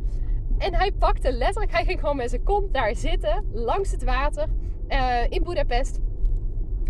En 0.58 0.76
hij 0.76 0.91
pakte 0.91 1.32
letterlijk, 1.32 1.71
hij 1.71 1.86
ging 1.86 1.99
gewoon 1.99 2.15
met 2.15 2.30
zijn 2.30 2.43
kont 2.43 2.73
daar 2.73 2.95
zitten, 2.95 3.45
langs 3.52 3.91
het 3.91 4.04
water, 4.04 4.47
uh, 4.89 5.21
in 5.30 5.43
Budapest. 5.43 5.99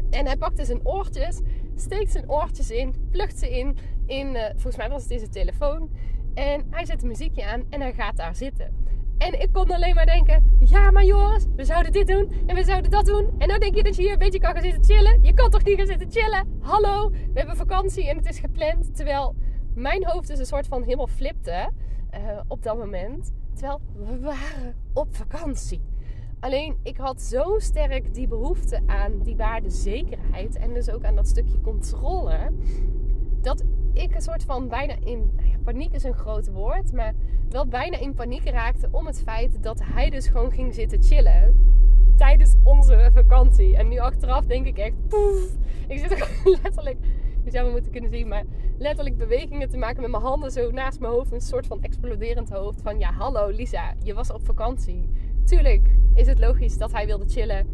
En 0.10 0.26
hij 0.26 0.38
pakte 0.38 0.66
zijn 0.66 0.86
oortjes, 0.86 1.42
steekt 1.76 2.12
zijn 2.12 2.30
oortjes 2.30 2.72
in, 2.72 2.96
plukt 3.12 3.40
ze 3.40 3.58
in, 3.58 3.78
in 4.06 4.36
uh, 4.36 4.46
volgens 4.46 4.78
mij 4.78 4.90
was 4.90 5.02
het 5.02 5.12
in 5.12 5.20
zijn 5.20 5.32
telefoon. 5.32 5.90
En 6.34 6.68
hij 6.70 6.86
zet 6.86 7.02
een 7.02 7.08
muziekje 7.08 7.46
aan 7.46 7.64
en 7.70 7.82
hij 7.82 7.94
gaat 7.94 8.18
daar 8.18 8.36
zitten. 8.36 8.83
En 9.24 9.42
ik 9.42 9.50
kon 9.52 9.72
alleen 9.72 9.96
maar 9.96 10.06
denken: 10.06 10.58
ja, 10.60 10.92
maar 10.92 11.06
Joris, 11.06 11.46
we 11.56 11.66
zouden 11.66 11.92
dit 11.92 12.08
doen 12.08 12.32
en 12.46 12.56
we 12.56 12.64
zouden 12.64 12.92
dat 12.92 13.06
doen. 13.06 13.30
En 13.38 13.48
nou 13.48 13.60
denk 13.60 13.76
je 13.76 13.84
dat 13.84 13.96
je 13.96 14.02
hier 14.02 14.12
een 14.12 14.18
beetje 14.20 14.40
kan 14.40 14.54
gaan 14.54 14.62
zitten 14.62 14.84
chillen. 14.84 15.24
Je 15.24 15.34
kan 15.34 15.50
toch 15.50 15.64
niet 15.64 15.78
gaan 15.78 15.88
zitten 15.88 16.12
chillen? 16.12 16.60
Hallo, 16.62 17.10
we 17.10 17.40
hebben 17.40 17.56
vakantie 17.56 18.10
en 18.10 18.18
het 18.18 18.26
is 18.26 18.40
gepland. 18.40 18.96
Terwijl 18.96 19.36
mijn 19.76 20.06
hoofd 20.06 20.28
dus 20.28 20.40
een 20.40 20.46
soort 20.46 20.68
van 20.68 20.84
helemaal 20.84 21.08
flipte 21.08 21.70
uh, 22.14 22.40
op 22.48 22.64
dat 22.64 22.78
moment. 22.78 23.34
Terwijl 23.54 23.82
we 23.94 24.20
waren 24.20 24.76
op 24.94 25.16
vakantie. 25.16 25.82
Alleen 26.40 26.78
ik 26.84 26.98
had 26.98 27.22
zo 27.22 27.60
sterk 27.60 28.14
die 28.14 28.28
behoefte 28.28 28.82
aan 28.86 29.20
die 29.22 29.36
waarde 29.36 29.70
zekerheid 29.70 30.56
en 30.56 30.74
dus 30.74 30.90
ook 30.90 31.04
aan 31.04 31.16
dat 31.16 31.28
stukje 31.28 31.62
controle. 31.62 32.52
Dat 33.44 33.64
ik 33.94 34.16
een 34.16 34.22
soort 34.22 34.44
van 34.44 34.68
bijna 34.68 34.96
in 35.04 35.32
nou 35.36 35.48
ja, 35.48 35.56
paniek 35.64 35.94
is 35.94 36.04
een 36.04 36.14
groot 36.14 36.52
woord, 36.52 36.94
maar 36.94 37.14
wel 37.50 37.68
bijna 37.68 37.98
in 37.98 38.14
paniek 38.14 38.50
raakte 38.50 38.88
om 38.92 39.06
het 39.06 39.22
feit 39.22 39.64
dat 39.64 39.80
hij 39.84 40.10
dus 40.10 40.28
gewoon 40.28 40.52
ging 40.52 40.74
zitten 40.74 41.04
chillen 41.04 41.56
tijdens 42.18 42.56
onze 42.64 43.10
vakantie. 43.14 43.78
En 43.78 43.88
nu 43.88 44.00
achteraf 44.00 44.46
denk 44.46 44.66
ik 44.66 44.78
echt, 44.78 45.08
poef, 45.08 45.56
ik 45.88 46.00
zit 46.00 46.12
er 46.20 46.30
letterlijk 46.64 46.98
je 47.44 47.52
zou 47.52 47.66
me 47.66 47.72
moeten 47.72 47.92
kunnen 47.92 48.10
zien, 48.10 48.28
maar 48.28 48.44
letterlijk 48.78 49.18
bewegingen 49.18 49.70
te 49.70 49.78
maken 49.78 50.02
met 50.02 50.12
mijn 50.12 50.24
handen 50.24 50.52
zo 50.52 50.72
naast 50.72 51.00
mijn 51.00 51.14
hoofd. 51.14 51.32
Een 51.32 51.42
soort 51.42 51.68
van 51.68 51.82
exploderend 51.82 52.50
hoofd. 52.50 52.82
Van 52.82 53.00
ja, 53.00 53.12
hallo 53.12 53.50
Lisa, 53.50 53.94
je 54.04 54.14
was 54.14 54.32
op 54.32 54.46
vakantie. 54.46 55.10
Tuurlijk 55.46 55.96
is 56.14 56.28
het 56.28 56.40
logisch 56.40 56.78
dat 56.78 56.92
hij 56.92 57.06
wilde 57.06 57.26
chillen. 57.28 57.68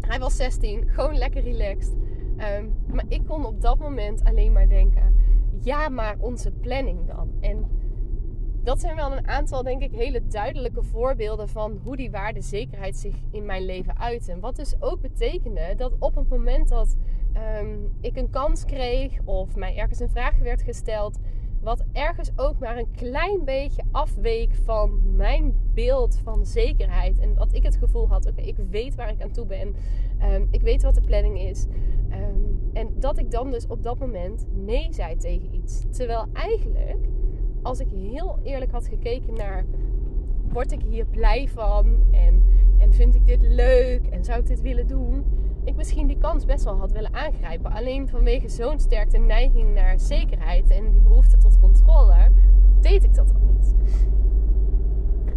Hij 0.00 0.18
was 0.18 0.36
16, 0.36 0.88
gewoon 0.88 1.16
lekker 1.16 1.42
relaxed. 1.42 1.96
Um, 2.42 2.74
maar 2.86 3.04
ik 3.08 3.26
kon 3.26 3.46
op 3.46 3.60
dat 3.60 3.78
moment 3.78 4.24
alleen 4.24 4.52
maar 4.52 4.68
denken: 4.68 5.16
ja, 5.60 5.88
maar 5.88 6.16
onze 6.18 6.50
planning 6.50 7.06
dan. 7.06 7.32
En 7.40 7.66
dat 8.62 8.80
zijn 8.80 8.96
wel 8.96 9.12
een 9.12 9.28
aantal, 9.28 9.62
denk 9.62 9.82
ik, 9.82 9.92
hele 9.92 10.26
duidelijke 10.26 10.82
voorbeelden 10.82 11.48
van 11.48 11.80
hoe 11.82 11.96
die 11.96 12.10
waardezekerheid 12.10 12.96
zich 12.96 13.14
in 13.30 13.44
mijn 13.44 13.64
leven 13.64 13.98
uit. 13.98 14.28
En 14.28 14.40
wat 14.40 14.56
dus 14.56 14.74
ook 14.80 15.00
betekende 15.00 15.74
dat 15.76 15.92
op 15.98 16.14
het 16.14 16.28
moment 16.28 16.68
dat 16.68 16.96
um, 17.60 17.96
ik 18.00 18.16
een 18.16 18.30
kans 18.30 18.64
kreeg 18.64 19.20
of 19.24 19.56
mij 19.56 19.76
ergens 19.76 20.00
een 20.00 20.10
vraag 20.10 20.38
werd 20.38 20.62
gesteld, 20.62 21.18
wat 21.62 21.84
ergens 21.92 22.30
ook 22.36 22.58
maar 22.58 22.76
een 22.76 22.90
klein 22.90 23.44
beetje 23.44 23.82
afweek 23.90 24.54
van 24.54 25.00
mijn 25.16 25.54
beeld 25.74 26.20
van 26.22 26.46
zekerheid. 26.46 27.18
En 27.18 27.34
dat 27.34 27.54
ik 27.54 27.62
het 27.62 27.76
gevoel 27.76 28.08
had: 28.08 28.26
oké, 28.26 28.40
ik 28.40 28.56
weet 28.70 28.94
waar 28.94 29.10
ik 29.10 29.22
aan 29.22 29.30
toe 29.30 29.46
ben. 29.46 29.74
Um, 30.22 30.48
ik 30.50 30.62
weet 30.62 30.82
wat 30.82 30.94
de 30.94 31.00
planning 31.00 31.40
is. 31.40 31.66
Um, 32.10 32.70
en 32.72 32.88
dat 32.98 33.18
ik 33.18 33.30
dan 33.30 33.50
dus 33.50 33.66
op 33.66 33.82
dat 33.82 33.98
moment 33.98 34.46
nee 34.52 34.92
zei 34.92 35.16
tegen 35.16 35.54
iets. 35.54 35.82
Terwijl 35.90 36.26
eigenlijk, 36.32 36.96
als 37.62 37.80
ik 37.80 37.88
heel 37.88 38.38
eerlijk 38.42 38.70
had 38.70 38.88
gekeken 38.88 39.34
naar: 39.34 39.64
word 40.48 40.72
ik 40.72 40.82
hier 40.82 41.04
blij 41.04 41.48
van? 41.48 42.04
En, 42.10 42.42
en 42.78 42.92
vind 42.92 43.14
ik 43.14 43.26
dit 43.26 43.40
leuk? 43.40 44.06
En 44.06 44.24
zou 44.24 44.40
ik 44.40 44.46
dit 44.46 44.60
willen 44.60 44.86
doen? 44.86 45.24
Ik 45.64 45.76
misschien 45.76 46.06
die 46.06 46.18
kans 46.18 46.44
best 46.44 46.64
wel 46.64 46.78
had 46.78 46.92
willen 46.92 47.14
aangrijpen. 47.14 47.72
Alleen 47.72 48.08
vanwege 48.08 48.48
zo'n 48.48 48.80
sterke 48.80 49.18
neiging 49.18 49.74
naar 49.74 50.00
zekerheid 50.00 50.70
en 50.70 50.92
die 50.92 51.00
behoefte 51.00 51.36
tot 51.36 51.58
controle, 51.58 52.30
deed 52.80 53.04
ik 53.04 53.14
dat 53.14 53.28
dan 53.28 53.54
niet. 53.54 53.74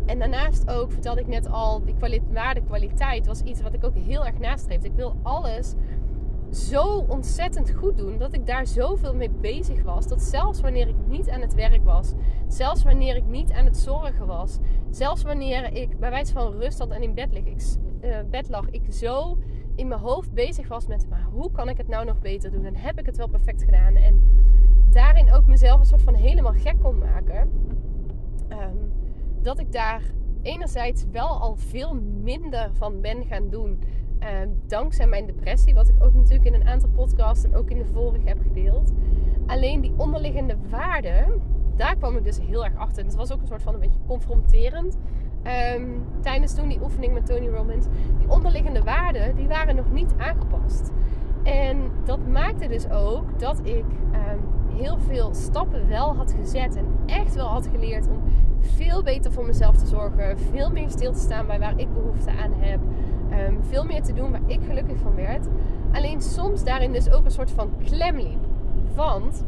En 0.06 0.20
daarnaast 0.20 0.70
ook, 0.70 0.92
vertelde 0.92 1.22
ik 1.22 1.28
net 1.28 1.48
al, 1.48 1.84
die 1.84 2.22
waarde 2.32 2.62
kwaliteit 2.62 3.28
was 3.28 3.42
iets 3.42 3.62
wat 3.62 3.74
ik 3.74 3.84
ook 3.84 3.96
heel 3.96 4.26
erg 4.26 4.40
nastreefde. 4.40 4.88
Ik 4.88 4.96
wil 4.96 5.16
alles 5.22 5.76
zo 6.52 7.06
ontzettend 7.08 7.72
goed 7.72 7.98
doen. 7.98 8.18
Dat 8.18 8.34
ik 8.34 8.46
daar 8.46 8.68
zoveel 8.68 9.16
mee 9.16 9.30
bezig 9.30 9.84
was. 9.84 10.08
Dat 10.08 10.22
zelfs 10.22 10.62
wanneer 10.62 10.88
ik 10.88 10.96
niet 11.08 11.30
aan 11.30 11.42
het 11.42 11.54
werk 11.54 11.84
was. 11.84 12.14
Zelfs 12.48 12.84
wanneer 12.84 13.16
ik 13.16 13.26
niet 13.26 13.52
aan 13.52 13.66
het 13.66 13.78
zorgen 13.78 14.26
was. 14.26 14.58
Zelfs 14.90 15.24
wanneer 15.24 15.74
ik 15.74 16.00
bij 16.00 16.10
wijze 16.10 16.34
van 16.34 16.52
rust 16.52 16.80
had 16.80 16.90
en 16.90 17.04
in 17.04 17.14
bed, 17.14 17.36
ik, 17.36 17.46
uh, 18.02 18.18
bed 18.30 18.50
lag. 18.50 18.70
Ik 18.70 18.84
zo 18.90 19.38
in 19.76 19.88
mijn 19.88 20.00
hoofd 20.00 20.34
bezig 20.34 20.68
was 20.68 20.88
met... 20.88 21.10
Maar 21.10 21.28
hoe 21.32 21.52
kan 21.52 21.70
ik 21.70 21.78
het 21.78 21.88
nou 21.88 22.06
nog 22.06 22.20
beter 22.20 22.52
doen? 22.52 22.66
En 22.66 22.76
heb 22.76 23.00
ik 23.00 23.06
het 23.06 23.18
wel 23.18 23.28
perfect 23.28 23.64
gedaan? 23.64 23.96
En 23.96 24.22
daarin 24.90 25.34
ook 25.34 25.46
mezelf 25.46 25.80
een 25.80 25.86
soort 25.86 26.02
van 26.02 26.14
helemaal 26.14 26.54
gek 26.54 26.76
kon 26.82 26.98
maken. 26.98 27.50
Ehm, 28.48 28.78
dat 29.42 29.60
ik 29.60 29.72
daar 29.72 30.02
enerzijds 30.42 31.06
wel 31.12 31.40
al 31.40 31.56
veel 31.56 31.94
minder 32.24 32.70
van 32.74 33.02
ben 33.02 33.26
gaan 33.26 33.50
doen 33.50 33.80
Ehm, 34.26 34.50
dankzij 34.68 35.08
mijn 35.08 35.26
depressie, 35.26 35.74
wat 35.74 35.88
ik 35.88 36.04
ook 36.04 36.14
natuurlijk 36.14 36.46
in 36.46 36.54
een 36.54 36.68
aantal 36.68 36.90
podcasts 36.90 37.44
en 37.44 37.56
ook 37.56 37.70
in 37.70 37.78
de 37.78 37.86
vorige 37.86 38.28
heb 38.28 38.38
gedeeld. 38.42 38.92
Alleen 39.46 39.82
die 39.82 39.94
onderliggende 39.98 40.58
waarden, 40.70 41.42
daar 41.76 41.96
kwam 41.96 42.18
ik 42.18 42.24
dus 42.24 42.40
heel 42.40 42.66
erg 42.66 42.76
achter. 42.76 43.00
En 43.00 43.06
het 43.06 43.16
was 43.16 43.32
ook 43.32 43.42
een 43.42 43.48
soort 43.48 43.62
van 43.62 43.74
een 43.74 43.80
beetje 43.80 44.00
confronterend. 44.08 44.98
Ehm, 45.46 45.86
tijdens 46.22 46.54
toen 46.54 46.68
die 46.68 46.82
oefening 46.84 47.14
met 47.14 47.26
Tony 47.26 47.48
Robbins. 47.48 47.86
Die 48.18 48.30
onderliggende 48.30 48.84
waarden, 48.84 49.36
die 49.36 49.48
waren 49.48 49.76
nog 49.76 49.92
niet 49.92 50.14
aangepast. 50.18 50.92
En 51.44 51.78
dat 52.06 52.28
maakte 52.28 52.68
dus 52.68 52.90
ook 52.90 53.40
dat 53.40 53.60
ik 53.64 53.86
ehm, 54.12 54.40
heel 54.78 54.98
veel 55.08 55.34
stappen 55.34 55.88
wel 55.88 56.16
had 56.16 56.36
gezet. 56.40 56.76
En 56.76 56.86
echt 57.06 57.36
wel 57.36 57.48
had 57.48 57.68
geleerd 57.68 58.08
om 58.08 58.24
veel 58.60 59.04
beter 59.04 59.32
voor 59.32 59.46
mezelf 59.46 59.76
te 59.76 59.86
zorgen. 59.86 60.38
Veel 60.38 60.72
meer 60.72 60.90
stil 60.90 61.12
te 61.12 61.20
staan 61.20 61.48
bij 61.48 61.60
waar 61.60 61.80
ik 61.80 61.94
behoefte 61.94 62.32
aan 62.32 62.54
heb. 62.54 62.80
Ehm, 63.30 63.56
veel 63.62 63.86
meer 63.86 64.02
te 64.02 64.14
doen 64.14 64.32
waar 64.32 64.42
ik 64.46 64.60
gelukkig 64.68 64.98
van 64.98 65.16
werd. 65.16 65.48
Alleen 65.92 66.22
soms 66.22 66.64
daarin 66.64 66.92
dus 66.92 67.12
ook 67.12 67.26
een 67.26 67.32
soort 67.32 67.52
van 67.52 67.70
klem 67.84 68.18
liep. 68.18 68.46
Want 68.96 69.44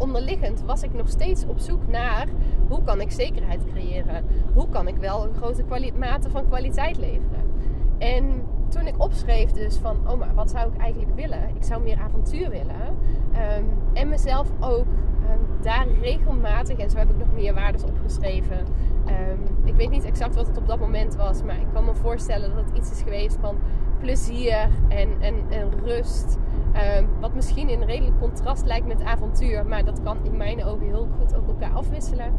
onderliggend 0.00 0.62
was 0.66 0.82
ik 0.82 0.94
nog 0.94 1.08
steeds 1.08 1.44
op 1.46 1.58
zoek 1.58 1.86
naar 1.86 2.26
hoe 2.68 2.82
kan 2.82 3.00
ik 3.00 3.10
zekerheid 3.10 3.64
creëren? 3.72 4.24
Hoe 4.54 4.68
kan 4.68 4.88
ik 4.88 4.96
wel 4.96 5.24
een 5.24 5.34
grote 5.34 5.64
mate 5.98 6.30
van 6.30 6.48
kwaliteit 6.48 6.96
leveren? 6.96 7.50
En 7.98 8.42
toen 8.68 8.86
ik 8.86 8.94
opschreef 9.02 9.50
dus 9.50 9.76
van, 9.76 9.96
oh 10.08 10.18
maar 10.18 10.34
wat 10.34 10.50
zou 10.50 10.72
ik 10.72 10.80
eigenlijk 10.80 11.14
willen? 11.14 11.48
Ik 11.54 11.62
zou 11.62 11.82
meer 11.82 11.98
avontuur 11.98 12.50
willen. 12.50 12.96
Ehm, 13.32 13.64
en 13.92 14.08
mezelf 14.08 14.48
ook 14.60 14.86
um, 15.30 15.62
daar 15.62 15.86
regelmatig, 16.00 16.78
en 16.78 16.90
zo 16.90 16.96
heb 16.96 17.10
ik 17.10 17.18
nog 17.18 17.32
meer 17.32 17.54
waardes 17.54 17.84
opgeschreven. 17.84 18.66
Um, 19.10 19.66
ik 19.66 19.74
weet 19.74 19.90
niet 19.90 20.04
exact 20.04 20.34
wat 20.34 20.46
het 20.46 20.56
op 20.56 20.66
dat 20.66 20.78
moment 20.78 21.16
was, 21.16 21.42
maar 21.42 21.60
ik 21.60 21.66
kan 21.72 21.84
me 21.84 21.94
voorstellen 21.94 22.54
dat 22.54 22.64
het 22.64 22.76
iets 22.76 22.90
is 22.90 23.02
geweest 23.02 23.38
van 23.40 23.56
plezier 23.98 24.68
en, 24.88 25.08
en, 25.20 25.34
en 25.48 25.70
rust. 25.84 26.38
wat 27.20 27.34
misschien 27.34 27.68
in 27.68 27.82
redelijk 27.82 28.18
contrast 28.18 28.64
lijkt 28.64 28.86
met 28.86 29.02
avontuur, 29.02 29.66
maar 29.66 29.84
dat 29.84 30.02
kan 30.02 30.16
in 30.22 30.36
mijn 30.36 30.64
ogen 30.64 30.86
heel 30.86 31.08
goed 31.18 31.36
ook 31.36 31.48
elkaar 31.48 31.72
afwisselen. 31.72 32.32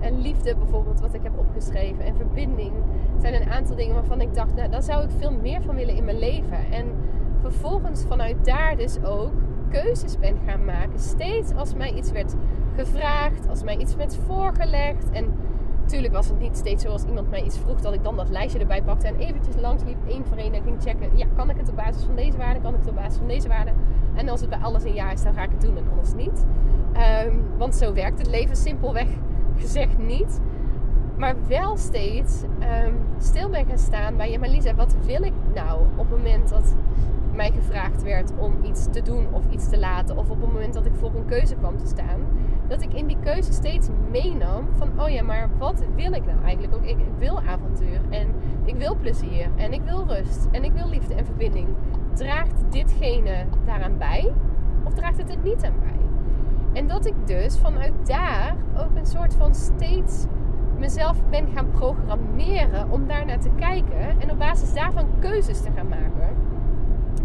en 0.00 0.20
liefde 0.20 0.56
bijvoorbeeld, 0.56 1.00
wat 1.00 1.14
ik 1.14 1.22
heb 1.22 1.38
opgeschreven, 1.38 2.04
en 2.04 2.16
verbinding 2.16 2.72
zijn 3.20 3.34
een 3.34 3.50
aantal 3.50 3.76
dingen 3.76 3.94
waarvan 3.94 4.20
ik 4.20 4.34
dacht, 4.34 4.54
nou, 4.54 4.70
daar 4.70 4.82
zou 4.82 5.04
ik 5.04 5.10
veel 5.18 5.32
meer 5.32 5.62
van 5.62 5.74
willen 5.74 5.94
in 5.94 6.04
mijn 6.04 6.18
leven. 6.18 6.72
En 6.72 6.86
vervolgens 7.40 8.04
vanuit 8.04 8.44
daar 8.44 8.76
dus 8.76 9.02
ook 9.02 9.32
keuzes 9.70 10.18
ben 10.18 10.36
gaan 10.46 10.64
maken. 10.64 10.98
Steeds 10.98 11.54
als 11.54 11.74
mij 11.74 11.92
iets 11.92 12.12
werd 12.12 12.34
gevraagd, 12.84 13.48
als 13.48 13.62
mij 13.62 13.76
iets 13.76 13.94
werd 13.94 14.18
voorgelegd. 14.26 15.10
En 15.10 15.32
natuurlijk 15.80 16.12
was 16.12 16.28
het 16.28 16.38
niet 16.38 16.56
steeds 16.56 16.82
zoals 16.82 17.04
iemand 17.04 17.30
mij 17.30 17.42
iets 17.42 17.58
vroeg 17.58 17.80
dat 17.80 17.94
ik 17.94 18.04
dan 18.04 18.16
dat 18.16 18.28
lijstje 18.28 18.58
erbij 18.58 18.82
pakte 18.82 19.06
en 19.06 19.16
eventjes 19.16 19.54
langs 19.60 19.82
liep, 19.84 19.96
één 20.08 20.24
voor 20.26 20.36
één 20.36 20.52
en 20.52 20.62
ging 20.62 20.82
checken. 20.82 21.10
Ja, 21.14 21.26
kan 21.36 21.50
ik 21.50 21.56
het 21.56 21.68
op 21.68 21.76
basis 21.76 22.02
van 22.02 22.16
deze 22.16 22.36
waarde? 22.36 22.60
Kan 22.60 22.72
ik 22.72 22.78
het 22.80 22.88
op 22.88 22.94
basis 22.94 23.18
van 23.18 23.28
deze 23.28 23.48
waarde? 23.48 23.70
En 24.14 24.28
als 24.28 24.40
het 24.40 24.50
bij 24.50 24.58
alles 24.58 24.84
een 24.84 24.94
ja 24.94 25.10
is, 25.10 25.22
dan 25.22 25.34
ga 25.34 25.42
ik 25.42 25.50
het 25.50 25.60
doen 25.60 25.76
en 25.76 25.84
anders 25.90 26.14
niet. 26.14 26.46
Ehm, 26.92 27.34
want 27.58 27.74
zo 27.74 27.92
werkt 27.92 28.18
het 28.18 28.28
leven 28.28 28.56
simpelweg 28.56 29.08
gezegd 29.56 29.98
niet. 29.98 30.40
Maar 31.16 31.34
wel 31.48 31.76
steeds 31.76 32.42
um, 32.42 32.94
stil 33.18 33.50
ben 33.50 33.66
gaan 33.66 33.78
staan 33.78 34.16
bij, 34.16 34.30
ja 34.30 34.38
maar 34.38 34.48
Lisa, 34.48 34.74
wat 34.74 34.94
wil 35.06 35.22
ik 35.22 35.32
nou 35.54 35.80
op 35.96 36.10
het 36.10 36.18
moment 36.18 36.48
dat 36.48 36.74
mij 37.34 37.50
gevraagd 37.50 38.02
werd 38.02 38.32
om 38.38 38.52
iets 38.62 38.86
te 38.90 39.02
doen 39.02 39.26
of 39.32 39.42
iets 39.50 39.68
te 39.68 39.78
laten. 39.78 40.16
Of 40.16 40.30
op 40.30 40.40
het 40.40 40.52
moment 40.52 40.74
dat 40.74 40.86
ik 40.86 40.92
voor 40.94 41.14
een 41.14 41.26
keuze 41.26 41.54
kwam 41.54 41.76
te 41.76 41.86
staan. 41.86 42.20
Dat 42.70 42.82
ik 42.82 42.92
in 42.92 43.06
die 43.06 43.16
keuze 43.20 43.52
steeds 43.52 43.88
meenam 44.10 44.68
van, 44.76 45.00
oh 45.00 45.08
ja, 45.08 45.22
maar 45.22 45.48
wat 45.58 45.84
wil 45.94 46.12
ik 46.12 46.26
nou 46.26 46.42
eigenlijk 46.44 46.74
ook? 46.74 46.84
Ik, 46.84 46.96
wil 47.18 47.40
avontuur 47.40 48.00
en 48.10 48.34
ik 48.64 48.74
wil 48.74 48.96
plezier 48.96 49.48
en 49.56 49.72
ik 49.72 49.82
wil 49.82 50.06
rust 50.06 50.48
en 50.50 50.64
ik 50.64 50.72
wil 50.72 50.88
liefde 50.88 51.14
en 51.14 51.24
verbinding. 51.24 51.68
Draagt 52.14 52.64
ditgene 52.68 53.44
daaraan 53.66 53.98
bij 53.98 54.32
of 54.84 54.94
draagt 54.94 55.18
het 55.18 55.30
er 55.30 55.38
niet 55.42 55.64
aan 55.64 55.78
bij? 55.80 55.98
En 56.72 56.88
dat 56.88 57.06
ik 57.06 57.14
dus 57.26 57.58
vanuit 57.58 57.92
daar 58.06 58.56
ook 58.76 58.96
een 58.96 59.06
soort 59.06 59.34
van 59.34 59.54
steeds 59.54 60.26
mezelf 60.78 61.16
ben 61.30 61.48
gaan 61.54 61.70
programmeren 61.70 62.90
om 62.90 63.06
daar 63.06 63.26
naar 63.26 63.40
te 63.40 63.50
kijken 63.56 64.20
en 64.20 64.30
op 64.30 64.38
basis 64.38 64.72
daarvan 64.74 65.06
keuzes 65.18 65.60
te 65.60 65.70
gaan 65.76 65.88
maken. 65.88 66.36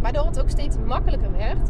Waardoor 0.01 0.25
het 0.25 0.39
ook 0.39 0.49
steeds 0.49 0.77
makkelijker 0.85 1.31
werd 1.31 1.69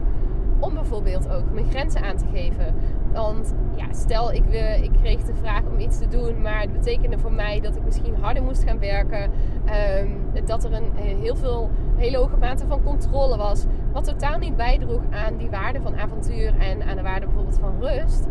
om 0.66 0.74
bijvoorbeeld 0.74 1.30
ook 1.30 1.52
mijn 1.52 1.70
grenzen 1.70 2.02
aan 2.02 2.18
te 2.18 2.26
geven. 2.34 2.76
Want 3.14 3.54
ja, 3.76 3.94
stel 3.94 4.32
ik, 4.34 4.46
ik 4.82 4.92
kreeg 5.02 5.24
de 5.24 5.36
vraag 5.36 5.62
om 5.66 5.80
iets 5.80 5.98
te 5.98 6.08
doen, 6.08 6.42
maar 6.42 6.62
het 6.62 6.74
betekende 6.74 7.18
voor 7.18 7.32
mij 7.32 7.60
dat 7.60 7.76
ik 7.76 7.84
misschien 7.84 8.16
harder 8.16 8.44
moest 8.44 8.64
gaan 8.64 8.80
werken. 8.80 9.32
Ehm, 9.66 10.10
dat 10.46 10.64
er 10.64 10.74
een 10.74 10.92
eh, 10.96 11.04
heel 11.22 11.36
veel, 11.36 11.70
hele 11.96 12.18
hoge 12.18 12.38
mate 12.38 12.68
van 12.68 12.84
controle 12.84 13.38
was. 13.38 13.66
Wat 13.92 14.04
totaal 14.04 14.38
niet 14.38 14.56
bijdroeg 14.56 15.02
aan 15.12 15.38
die 15.38 15.50
waarde 15.50 15.82
van 15.82 15.96
avontuur 15.96 16.58
en 16.60 16.84
aan 16.84 16.96
de 16.96 17.04
waarde 17.04 17.26
bijvoorbeeld 17.26 17.60
van 17.60 17.80
rust. 17.80 18.28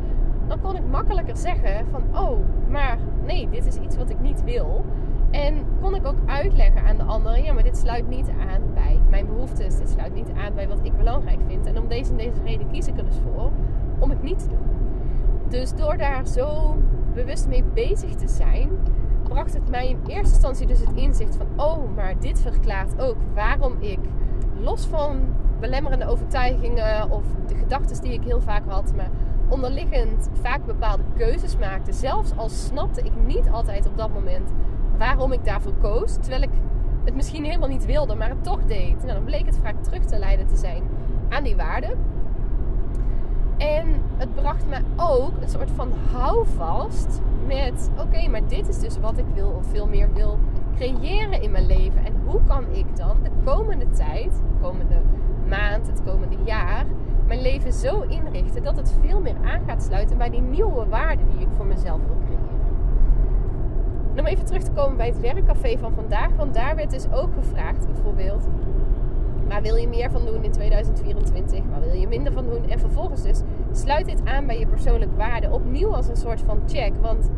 Dan 0.49 0.61
kon 0.61 0.77
ik 0.77 0.87
makkelijker 0.91 1.37
zeggen 1.37 1.87
van 1.91 2.03
oh, 2.19 2.39
maar 2.69 2.99
nee, 3.25 3.49
dit 3.51 3.67
is 3.67 3.77
iets 3.77 3.97
wat 3.97 4.11
ik 4.11 4.21
niet 4.21 4.45
wil. 4.45 4.85
En 5.35 5.67
kon 5.81 5.95
ik 5.95 6.07
ook 6.07 6.19
uitleggen 6.27 6.83
aan 6.83 6.97
de 6.97 7.03
anderen, 7.03 7.43
ja, 7.43 7.53
maar 7.53 7.63
dit 7.63 7.77
sluit 7.77 8.09
niet 8.09 8.29
aan 8.29 8.63
bij 8.75 9.01
mijn 9.11 9.27
behoeftes. 9.27 9.77
Dit 9.79 9.89
sluit 9.89 10.15
niet 10.15 10.31
aan 10.37 10.55
bij 10.55 10.69
wat 10.69 10.79
ik 10.83 10.97
belangrijk 10.97 11.41
vind. 11.47 11.67
En 11.67 11.79
om 11.79 11.89
deze 11.89 12.11
en 12.11 12.17
deze 12.17 12.43
reden 12.45 12.71
kies 12.71 12.87
ik 12.87 12.97
er 12.97 13.05
dus 13.05 13.19
voor 13.25 13.51
om 13.99 14.11
het 14.11 14.23
niet 14.23 14.39
te 14.39 14.49
doen. 14.49 14.67
Dus 15.49 15.75
door 15.75 15.97
daar 15.97 16.27
zo 16.27 16.77
bewust 17.15 17.49
mee 17.49 17.65
bezig 17.75 18.15
te 18.15 18.29
zijn, 18.29 18.71
bracht 19.23 19.55
het 19.55 19.71
mij 19.71 19.89
in 19.89 19.99
eerste 20.07 20.35
instantie 20.35 20.67
dus 20.67 20.81
het 20.81 20.93
inzicht 20.95 21.37
van, 21.37 21.47
oh, 21.57 21.95
maar 21.95 22.21
dit 22.21 22.41
verklaart 22.41 23.01
ook 23.01 23.17
waarom 23.35 23.77
ik 23.79 23.99
los 24.61 24.87
van 24.87 25.21
belemmerende 25.61 26.07
overtuigingen 26.07 27.11
of 27.11 27.25
de 27.47 27.55
gedachten 27.55 28.03
die 28.03 28.13
ik 28.13 28.25
heel 28.25 28.41
vaak 28.41 28.63
had, 28.69 28.93
maar 28.97 29.11
onderliggend 29.49 30.31
vaak 30.43 30.67
bepaalde 30.67 31.03
keuzes 31.17 31.57
maakte. 31.57 31.93
Zelfs 31.93 32.37
al 32.37 32.49
snapte 32.49 33.03
ik 33.03 33.13
niet 33.27 33.49
altijd 33.51 33.87
op 33.87 33.97
dat 33.97 34.13
moment 34.13 34.53
waarom 34.99 35.33
ik 35.33 35.45
daarvoor 35.45 35.75
koos. 35.81 36.15
Terwijl 36.15 36.43
ik 36.43 36.51
het 37.05 37.15
misschien 37.15 37.45
helemaal 37.45 37.69
niet 37.69 37.87
wilde, 37.87 38.15
maar 38.15 38.29
het 38.29 38.45
toch 38.45 38.65
deed. 38.65 39.03
Nou, 39.03 39.13
dan 39.13 39.25
bleek 39.25 39.47
het 39.47 39.59
vaak 39.63 39.83
terug 39.83 40.05
te 40.05 40.19
leiden 40.19 40.47
te 40.47 40.57
zijn 40.57 40.83
aan 41.29 41.45
die 41.45 41.57
waarden. 41.57 41.99
En 43.57 43.87
het 44.17 44.35
bracht 44.35 44.67
me 44.69 44.79
ook 44.97 45.33
een 45.41 45.49
soort 45.49 45.71
van 45.71 45.93
houvast 46.13 47.21
met: 47.47 47.91
oké, 47.99 48.29
maar 48.29 48.49
dit 48.49 48.69
is 48.69 48.79
dus 48.79 48.99
wat 48.99 49.19
ik 49.19 49.27
wil 49.35 49.49
of 49.49 49.67
veel 49.67 49.87
meer 49.87 50.13
wil 50.13 50.39
creëren 50.77 51.43
in 51.43 51.51
mijn 51.51 51.67
leven. 51.67 52.05
En 52.05 52.15
hoe 52.25 52.41
kan 52.47 52.65
ik 52.73 52.97
dan 52.97 53.17
de 53.23 53.31
komende 53.45 53.91
tijd, 53.91 54.33
de 54.33 54.61
komende 54.61 55.01
maand, 55.49 55.87
het 55.87 56.03
komende 56.05 56.37
jaar, 56.45 56.85
mijn 57.27 57.41
leven 57.41 57.73
zo 57.73 58.01
inrichten 58.01 58.63
dat 58.63 58.77
het 58.77 58.95
veel 59.01 59.21
meer 59.21 59.37
aan 59.45 59.63
gaat 59.67 59.83
sluiten 59.83 60.19
bij 60.19 60.31
die 60.31 60.41
nieuwe 60.41 60.87
waarden 60.87 61.27
die 61.29 61.41
ik 61.41 61.53
voor 61.57 61.67
mezelf 61.67 62.01
wil 62.07 62.17
Om 64.19 64.27
even 64.27 64.45
terug 64.45 64.63
te 64.63 64.71
komen 64.71 64.97
bij 64.97 65.07
het 65.07 65.21
werkcafé 65.21 65.79
van 65.79 65.93
vandaag. 65.95 66.37
Want 66.37 66.55
daar 66.55 66.77
werd 66.77 66.91
dus 66.91 67.11
ook 67.13 67.35
gevraagd 67.35 67.87
bijvoorbeeld... 67.87 68.49
Waar 69.49 69.63
wil 69.63 69.77
je 69.77 69.89
meer 69.89 70.11
van 70.11 70.27
doen 70.27 70.45
in 70.45 70.51
2024? 70.51 71.61
Waar 71.71 71.81
wil 71.81 71.93
je 71.93 72.09
minder 72.09 72.33
van 72.33 72.45
doen? 72.45 72.69
En 72.69 72.79
vervolgens 72.79 73.23
dus 73.23 73.41
sluit 73.73 74.07
dit 74.07 74.25
aan 74.25 74.47
bij 74.47 74.59
je 74.59 74.67
persoonlijke 74.67 75.17
waarde. 75.17 75.51
Opnieuw 75.51 75.95
als 75.95 76.09
een 76.09 76.17
soort 76.17 76.41
van 76.41 76.63
check. 76.67 76.97
Want 76.97 77.31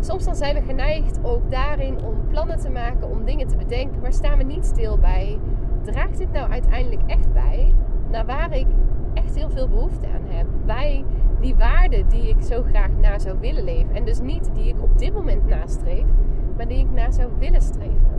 soms 0.00 0.24
dan 0.24 0.36
zijn 0.36 0.54
we 0.54 0.60
geneigd 0.62 1.18
ook 1.22 1.50
daarin 1.50 2.04
om 2.04 2.14
plannen 2.28 2.58
te 2.58 2.70
maken, 2.70 3.10
om 3.10 3.24
dingen 3.24 3.46
te 3.46 3.56
bedenken. 3.56 4.00
Maar 4.00 4.12
staan 4.12 4.38
we 4.38 4.44
niet 4.44 4.64
stil 4.64 4.98
bij. 4.98 5.38
Draagt 5.82 6.18
dit 6.18 6.32
nou 6.32 6.50
uiteindelijk 6.50 7.02
echt 7.06 7.32
bij 7.32 7.72
naar 8.10 8.26
waar 8.26 8.56
ik 8.56 8.66
echt 9.14 9.34
heel 9.34 9.50
veel 9.50 9.68
behoefte 9.68 10.06
aan 10.06 10.36
heb? 10.36 10.46
Bij 10.64 11.04
die 11.40 11.54
waarden 11.54 12.08
die 12.08 12.28
ik 12.28 12.42
zo 12.42 12.62
graag 12.62 12.90
na 13.00 13.18
zou 13.18 13.36
willen 13.40 13.64
leven. 13.64 13.94
En 13.94 14.04
dus 14.04 14.20
niet 14.20 14.50
die 14.54 14.68
ik 14.68 14.75
dit 14.98 15.12
moment 15.12 15.46
nastreef, 15.46 16.04
maar 16.56 16.68
die 16.68 16.78
ik 16.78 16.90
na 16.90 17.10
zou 17.10 17.28
willen 17.38 17.62
streven. 17.62 18.14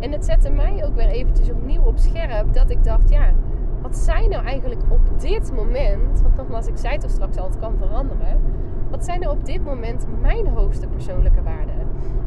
En 0.00 0.12
het 0.12 0.24
zette 0.24 0.50
mij 0.50 0.84
ook 0.84 0.94
weer 0.94 1.08
eventjes 1.08 1.50
opnieuw 1.50 1.82
op 1.82 1.98
scherp 1.98 2.54
dat 2.54 2.70
ik 2.70 2.84
dacht, 2.84 3.10
ja, 3.10 3.32
wat 3.82 3.96
zijn 3.96 4.30
nou 4.30 4.44
eigenlijk 4.44 4.82
op 4.88 5.20
dit 5.20 5.52
moment, 5.54 6.22
want 6.22 6.36
nogmaals, 6.36 6.66
ik 6.66 6.76
zei 6.76 6.98
toch 6.98 7.10
straks 7.10 7.36
al, 7.36 7.46
het 7.46 7.58
kan 7.58 7.74
veranderen. 7.78 8.40
Wat 8.90 9.04
zijn 9.04 9.22
er 9.22 9.30
op 9.30 9.44
dit 9.44 9.64
moment 9.64 10.06
mijn 10.20 10.46
hoogste 10.46 10.86
persoonlijke 10.86 11.42
waarden? 11.42 11.74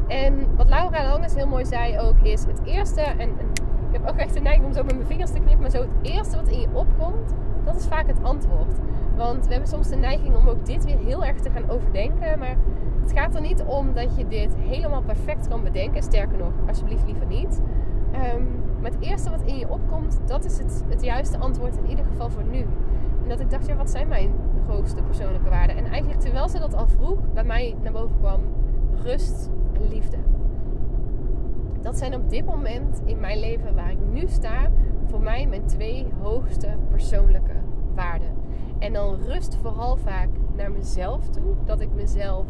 En 0.08 0.56
wat 0.56 0.68
Laura 0.68 1.02
Langes 1.02 1.34
heel 1.34 1.46
mooi 1.46 1.64
zei 1.64 1.98
ook, 1.98 2.20
is 2.20 2.44
het 2.44 2.60
eerste, 2.64 3.00
en 3.00 3.30
Ik 3.92 3.98
heb 3.98 4.08
ook 4.08 4.16
echt 4.16 4.34
de 4.34 4.40
neiging 4.40 4.66
om 4.66 4.72
zo 4.72 4.82
met 4.82 4.94
mijn 4.94 5.06
vingers 5.06 5.30
te 5.30 5.38
knippen. 5.38 5.60
Maar 5.60 5.70
zo 5.70 5.80
het 5.80 5.90
eerste 6.02 6.36
wat 6.36 6.48
in 6.48 6.60
je 6.60 6.68
opkomt, 6.72 7.34
dat 7.64 7.76
is 7.76 7.86
vaak 7.86 8.06
het 8.06 8.22
antwoord. 8.22 8.74
Want 9.22 9.44
we 9.44 9.50
hebben 9.50 9.68
soms 9.68 9.88
de 9.88 9.96
neiging 9.96 10.36
om 10.36 10.48
ook 10.48 10.66
dit 10.66 10.84
weer 10.84 10.98
heel 10.98 11.24
erg 11.24 11.40
te 11.40 11.50
gaan 11.50 11.70
overdenken. 11.70 12.38
Maar 12.38 12.56
het 13.02 13.12
gaat 13.12 13.34
er 13.34 13.40
niet 13.40 13.62
om 13.62 13.92
dat 13.94 14.16
je 14.16 14.28
dit 14.28 14.54
helemaal 14.54 15.02
perfect 15.02 15.48
kan 15.48 15.62
bedenken. 15.62 16.02
Sterker 16.02 16.38
nog, 16.38 16.52
alsjeblieft 16.68 17.04
liever 17.06 17.26
niet. 17.26 17.60
Um, 18.34 18.62
maar 18.80 18.90
het 18.90 19.00
eerste 19.00 19.30
wat 19.30 19.42
in 19.42 19.58
je 19.58 19.68
opkomt, 19.68 20.20
dat 20.26 20.44
is 20.44 20.58
het, 20.58 20.84
het 20.88 21.02
juiste 21.02 21.38
antwoord 21.38 21.76
in 21.76 21.88
ieder 21.88 22.04
geval 22.04 22.30
voor 22.30 22.44
nu. 22.44 22.58
En 23.22 23.28
dat 23.28 23.40
ik 23.40 23.50
dacht, 23.50 23.66
ja, 23.66 23.76
wat 23.76 23.90
zijn 23.90 24.08
mijn 24.08 24.32
grootste 24.68 25.02
persoonlijke 25.02 25.50
waarden? 25.50 25.76
En 25.76 25.84
eigenlijk 25.84 26.20
terwijl 26.20 26.48
ze 26.48 26.58
dat 26.58 26.74
al 26.74 26.86
vroeg, 26.86 27.18
bij 27.32 27.44
mij 27.44 27.76
naar 27.82 27.92
boven 27.92 28.16
kwam 28.18 28.40
rust 29.02 29.50
en 29.72 29.88
liefde. 29.88 30.16
Dat 31.80 31.98
zijn 31.98 32.14
op 32.14 32.30
dit 32.30 32.44
moment 32.44 33.02
in 33.04 33.20
mijn 33.20 33.40
leven 33.40 33.74
waar 33.74 33.90
ik 33.90 33.98
nu 34.12 34.22
sta, 34.26 34.70
voor 35.04 35.20
mij 35.20 35.46
mijn 35.46 35.66
twee 35.66 36.06
hoogste 36.22 36.76
persoonlijke 36.90 37.56
waarden. 37.94 38.41
En 38.82 38.92
dan 38.92 39.16
rust 39.26 39.56
vooral 39.62 39.96
vaak 39.96 40.28
naar 40.56 40.70
mezelf 40.70 41.28
toe. 41.28 41.54
Dat 41.64 41.80
ik 41.80 41.88
mezelf 41.94 42.46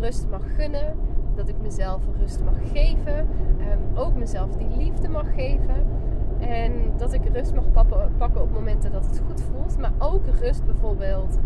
rust 0.00 0.26
mag 0.30 0.54
gunnen. 0.54 0.96
Dat 1.34 1.48
ik 1.48 1.54
mezelf 1.62 2.02
rust 2.18 2.44
mag 2.44 2.54
geven. 2.72 3.18
Um, 3.18 3.98
ook 3.98 4.14
mezelf 4.14 4.56
die 4.56 4.76
liefde 4.76 5.08
mag 5.08 5.34
geven. 5.34 5.86
En 6.38 6.72
dat 6.96 7.12
ik 7.12 7.28
rust 7.32 7.54
mag 7.54 7.64
pakken 8.16 8.42
op 8.42 8.52
momenten 8.52 8.92
dat 8.92 9.06
het 9.06 9.22
goed 9.26 9.40
voelt. 9.40 9.78
Maar 9.78 9.92
ook 9.98 10.26
rust 10.40 10.64
bijvoorbeeld 10.64 11.38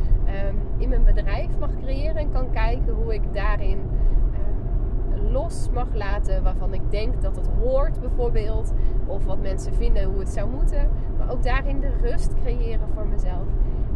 um, 0.48 0.57
in 0.77 0.88
mijn 0.88 1.05
bedrijf 1.05 1.59
mag 1.59 1.70
creëren. 1.83 2.16
En 2.16 2.33
kan 2.33 2.50
kijken 2.50 2.94
hoe 2.94 3.14
ik 3.14 3.22
daarin 3.33 3.79
um, 3.79 5.33
los 5.33 5.68
mag 5.72 5.94
laten. 5.94 6.42
Waarvan 6.42 6.74
ik 6.74 6.90
denk 6.90 7.22
dat 7.22 7.37
het 7.37 7.48
hoort 7.62 8.00
bijvoorbeeld. 8.00 8.72
Of 9.07 9.24
wat 9.24 9.42
mensen 9.42 9.74
vinden 9.74 10.05
hoe 10.05 10.18
het 10.18 10.31
zou 10.31 10.50
moeten. 10.50 10.88
Maar 11.18 11.31
ook 11.31 11.42
daarin 11.42 11.81
de 11.81 11.92
rust 12.03 12.35
creëren 12.35 12.88
voor 12.94 13.07
mezelf. 13.07 13.46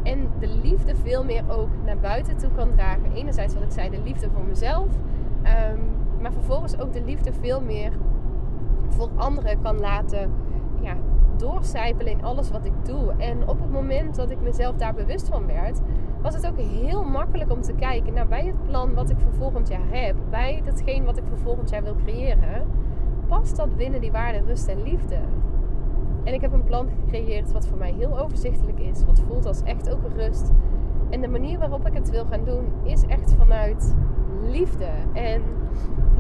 En 0.03 0.29
de 0.39 0.49
liefde 0.63 0.97
veel 0.97 1.25
meer 1.25 1.43
ook 1.49 1.69
naar 1.85 1.99
buiten 1.99 2.37
toe 2.37 2.51
kan 2.57 2.71
dragen. 2.71 3.13
Enerzijds 3.13 3.55
wat 3.55 3.63
ik 3.63 3.73
zei, 3.73 3.91
de 3.91 4.03
liefde 4.03 4.31
voor 4.31 4.45
mezelf. 4.45 4.89
Um, 5.73 5.99
maar 6.21 6.33
vervolgens 6.33 6.79
ook 6.79 6.93
de 6.93 7.05
liefde 7.05 7.33
veel 7.33 7.61
meer 7.61 7.93
voor 8.89 9.09
anderen 9.15 9.63
kan 9.63 9.79
laten 9.81 10.33
ja, 10.81 10.97
doorcijpelen 11.37 12.13
in 12.13 12.25
alles 12.25 12.51
wat 12.51 12.65
ik 12.65 12.73
doe. 12.85 13.13
En 13.17 13.49
op 13.49 13.61
het 13.61 13.71
moment 13.71 14.15
dat 14.17 14.31
ik 14.31 14.41
mezelf 14.41 14.77
daar 14.77 14.95
bewust 14.95 15.29
van 15.29 15.47
werd, 15.47 15.81
was 16.23 16.35
het 16.35 16.47
ook 16.47 16.59
heel 16.59 17.05
makkelijk 17.05 17.53
om 17.53 17.61
te 17.61 17.73
kijken 17.73 18.13
naar 18.13 18.29
bij 18.29 18.47
het 18.47 18.67
plan 18.67 18.95
wat 18.95 19.11
ik 19.11 19.17
voor 19.19 19.35
volgend 19.35 19.69
jaar 19.69 19.89
heb, 19.91 20.17
bij 20.31 20.63
datgene 20.65 21.05
wat 21.05 21.17
ik 21.17 21.25
voor 21.29 21.39
volgend 21.39 21.71
jaar 21.71 21.83
wil 21.83 21.97
creëren, 22.05 22.67
past 23.27 23.57
dat 23.57 23.77
binnen 23.77 24.01
die 24.01 24.13
waarde 24.13 24.41
rust 24.47 24.69
en 24.69 24.83
liefde? 24.83 25.19
En 26.29 26.35
ik 26.35 26.41
heb 26.41 26.53
een 26.53 26.65
plan 26.65 26.89
gecreëerd 26.89 27.53
wat 27.53 27.67
voor 27.67 27.79
mij 27.79 27.93
heel 27.93 28.19
overzichtelijk 28.19 28.79
is, 28.81 29.05
wat 29.05 29.21
voelt 29.21 29.47
als 29.47 29.63
echt 29.63 29.91
ook 29.91 30.13
rust. 30.17 30.51
En 31.11 31.21
de 31.21 31.29
manier 31.29 31.59
waarop 31.59 31.87
ik 31.87 31.95
het 31.95 32.11
wil 32.11 32.25
gaan 32.25 32.45
doen 32.45 32.65
is 32.85 33.03
echt 33.07 33.35
vanuit 33.35 33.95
liefde. 34.43 34.89
En 35.13 35.43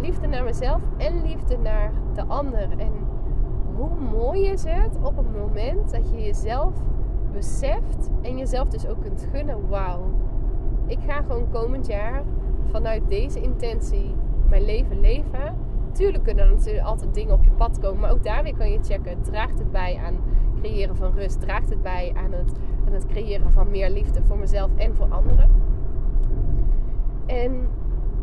liefde 0.01 0.27
naar 0.27 0.45
mezelf 0.45 0.83
en 0.97 1.23
liefde 1.23 1.59
naar 1.59 1.93
de 2.15 2.25
ander. 2.25 2.79
En 2.79 2.93
hoe 3.77 3.91
mooi 4.13 4.47
is 4.47 4.65
het 4.65 4.97
op 5.03 5.17
het 5.17 5.37
moment 5.37 5.91
dat 5.91 6.11
je 6.11 6.23
jezelf 6.23 6.75
beseft 7.33 8.11
en 8.23 8.39
jezelf 8.39 8.69
dus 8.69 8.87
ook 8.87 9.01
kunt 9.01 9.29
gunnen. 9.33 9.69
Wauw, 9.69 10.01
ik 10.87 10.99
ga 11.07 11.23
gewoon 11.23 11.51
komend 11.51 11.87
jaar 11.87 12.23
vanuit 12.71 13.09
deze 13.09 13.41
intentie 13.41 14.15
mijn 14.49 14.65
leven 14.65 15.01
leven. 15.01 15.68
Tuurlijk 15.93 16.25
kunnen 16.25 16.45
er 16.45 16.55
natuurlijk 16.55 16.87
altijd 16.87 17.15
dingen 17.15 17.35
op 17.35 17.45
je 17.45 17.51
pad 17.51 17.79
komen, 17.79 18.01
maar 18.01 18.11
ook 18.11 18.25
daar 18.25 18.43
weer 18.43 18.57
kan 18.57 18.71
je 18.71 18.79
checken. 18.83 19.23
Draagt 19.23 19.59
het 19.59 19.71
bij 19.71 20.01
aan 20.05 20.17
creëren 20.61 20.97
van 20.97 21.13
rust? 21.15 21.41
Draagt 21.41 21.71
het 21.71 21.83
bij 21.83 22.13
aan 22.17 22.33
het, 22.33 22.53
aan 22.87 22.93
het 22.93 23.07
creëren 23.07 23.53
van 23.53 23.71
meer 23.71 23.91
liefde 23.91 24.23
voor 24.23 24.39
mezelf 24.39 24.71
en 24.77 24.95
voor 24.95 25.07
anderen? 25.07 25.51
En 27.27 27.69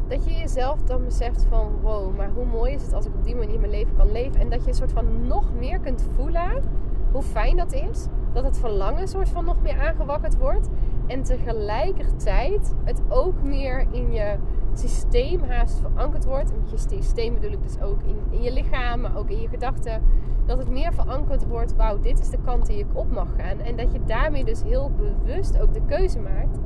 dat 0.07 0.25
je 0.25 0.33
jezelf 0.33 0.81
dan 0.81 1.03
beseft 1.03 1.45
van 1.49 1.71
wow, 1.81 2.17
maar 2.17 2.29
hoe 2.29 2.45
mooi 2.45 2.73
is 2.73 2.81
het 2.81 2.93
als 2.93 3.05
ik 3.05 3.13
op 3.13 3.23
die 3.23 3.35
manier 3.35 3.59
mijn 3.59 3.71
leven 3.71 3.95
kan 3.95 4.11
leven. 4.11 4.39
En 4.39 4.49
dat 4.49 4.61
je 4.61 4.67
een 4.67 4.75
soort 4.75 4.91
van 4.91 5.27
nog 5.27 5.53
meer 5.59 5.79
kunt 5.79 6.07
voelen 6.15 6.63
hoe 7.11 7.23
fijn 7.23 7.57
dat 7.57 7.73
is. 7.73 8.07
Dat 8.33 8.43
het 8.43 8.57
verlangen 8.57 9.07
soort 9.07 9.29
van 9.29 9.45
nog 9.45 9.61
meer 9.61 9.79
aangewakkerd 9.79 10.37
wordt. 10.37 10.69
En 11.07 11.23
tegelijkertijd 11.23 12.73
het 12.83 13.01
ook 13.09 13.43
meer 13.43 13.85
in 13.91 14.13
je 14.13 14.35
systeem 14.79 15.43
haast 15.43 15.79
verankerd 15.79 16.25
wordt. 16.25 16.51
En 16.51 16.57
met 16.59 16.71
je 16.71 16.77
systeem 16.77 17.33
bedoel 17.33 17.51
ik 17.51 17.63
dus 17.63 17.81
ook 17.81 18.03
in, 18.03 18.17
in 18.29 18.41
je 18.41 18.53
lichaam, 18.53 19.01
maar 19.01 19.17
ook 19.17 19.29
in 19.29 19.41
je 19.41 19.47
gedachten. 19.47 20.01
Dat 20.45 20.57
het 20.57 20.69
meer 20.69 20.93
verankerd 20.93 21.47
wordt, 21.47 21.75
wauw, 21.75 21.99
dit 21.99 22.19
is 22.19 22.29
de 22.29 22.37
kant 22.43 22.65
die 22.65 22.77
ik 22.77 22.87
op 22.93 23.11
mag 23.11 23.27
gaan. 23.37 23.59
En 23.59 23.75
dat 23.75 23.91
je 23.91 23.99
daarmee 24.05 24.45
dus 24.45 24.63
heel 24.63 24.91
bewust 24.91 25.59
ook 25.59 25.73
de 25.73 25.81
keuze 25.85 26.19
maakt 26.19 26.57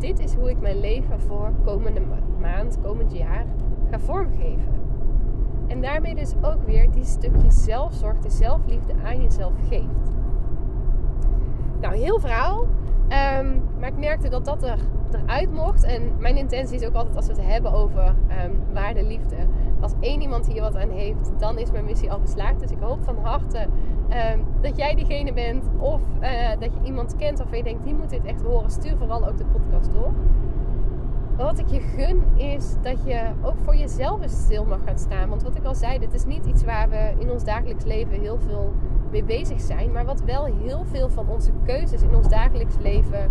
dit 0.00 0.18
is 0.18 0.34
hoe 0.34 0.50
ik 0.50 0.60
mijn 0.60 0.80
leven 0.80 1.20
voor 1.20 1.52
komende 1.64 2.02
maand, 2.40 2.78
komend 2.82 3.12
jaar 3.12 3.46
ga 3.90 3.98
vormgeven. 3.98 4.80
En 5.66 5.80
daarmee 5.80 6.14
dus 6.14 6.34
ook 6.42 6.62
weer 6.64 6.90
die 6.90 7.04
stukje 7.04 7.50
zelfzorg, 7.50 8.18
de 8.18 8.30
zelfliefde 8.30 8.92
aan 9.04 9.22
jezelf 9.22 9.52
geeft. 9.68 10.10
Nou, 11.80 11.94
heel 11.94 12.18
verhaal. 12.18 12.66
Ehm, 13.10 13.46
maar 13.78 13.88
ik 13.88 13.98
merkte 13.98 14.28
dat 14.28 14.44
dat 14.44 14.62
er, 14.62 14.78
eruit 15.12 15.52
mocht. 15.52 15.84
En 15.84 16.02
mijn 16.18 16.36
intentie 16.36 16.76
is 16.76 16.86
ook 16.86 16.94
altijd 16.94 17.16
als 17.16 17.26
we 17.26 17.32
het 17.32 17.44
hebben 17.44 17.72
over 17.72 18.14
um, 18.44 18.60
waarde, 18.72 19.02
liefde. 19.02 19.36
Als 19.80 19.92
één 20.00 20.20
iemand 20.20 20.46
hier 20.46 20.60
wat 20.60 20.76
aan 20.76 20.90
heeft, 20.90 21.30
dan 21.38 21.58
is 21.58 21.70
mijn 21.70 21.84
missie 21.84 22.12
al 22.12 22.18
geslaagd. 22.18 22.60
Dus 22.60 22.70
ik 22.70 22.80
hoop 22.80 23.04
van 23.04 23.16
harte 23.22 23.66
Ehm, 24.10 24.38
dat 24.60 24.76
jij 24.76 24.94
diegene 24.94 25.32
bent 25.32 25.64
of 25.78 26.00
uh, 26.20 26.50
dat 26.58 26.72
je 26.74 26.80
iemand 26.82 27.16
kent 27.16 27.38
waarvan 27.38 27.56
je 27.58 27.64
denkt, 27.64 27.84
die 27.84 27.94
moet 27.94 28.10
dit 28.10 28.24
echt 28.24 28.42
horen. 28.42 28.70
Stuur 28.70 28.96
vooral 28.96 29.28
ook 29.28 29.38
de 29.38 29.44
podcast 29.44 29.92
door. 29.92 30.12
wat 31.36 31.58
ik 31.58 31.68
je 31.68 31.80
gun 31.80 32.22
is 32.36 32.74
dat 32.82 33.04
je 33.04 33.20
ook 33.42 33.54
voor 33.64 33.76
jezelf 33.76 34.22
eens 34.22 34.42
stil 34.44 34.64
mag 34.64 34.78
gaan 34.84 34.98
staan. 34.98 35.28
Want 35.28 35.42
wat 35.42 35.56
ik 35.56 35.64
al 35.64 35.74
zei, 35.74 35.98
dit 35.98 36.14
is 36.14 36.24
niet 36.24 36.46
iets 36.46 36.64
waar 36.64 36.88
we 36.88 37.12
in 37.18 37.30
ons 37.30 37.44
dagelijks 37.44 37.84
leven 37.84 38.20
heel 38.20 38.38
veel 38.38 38.72
mee 39.10 39.24
bezig 39.24 39.60
zijn. 39.60 39.92
Maar 39.92 40.04
wat 40.04 40.22
wel 40.24 40.44
heel 40.44 40.84
veel 40.84 41.08
van 41.08 41.28
onze 41.28 41.50
keuzes 41.64 42.02
in 42.02 42.14
ons 42.14 42.28
dagelijks 42.28 42.74
leven 42.78 43.22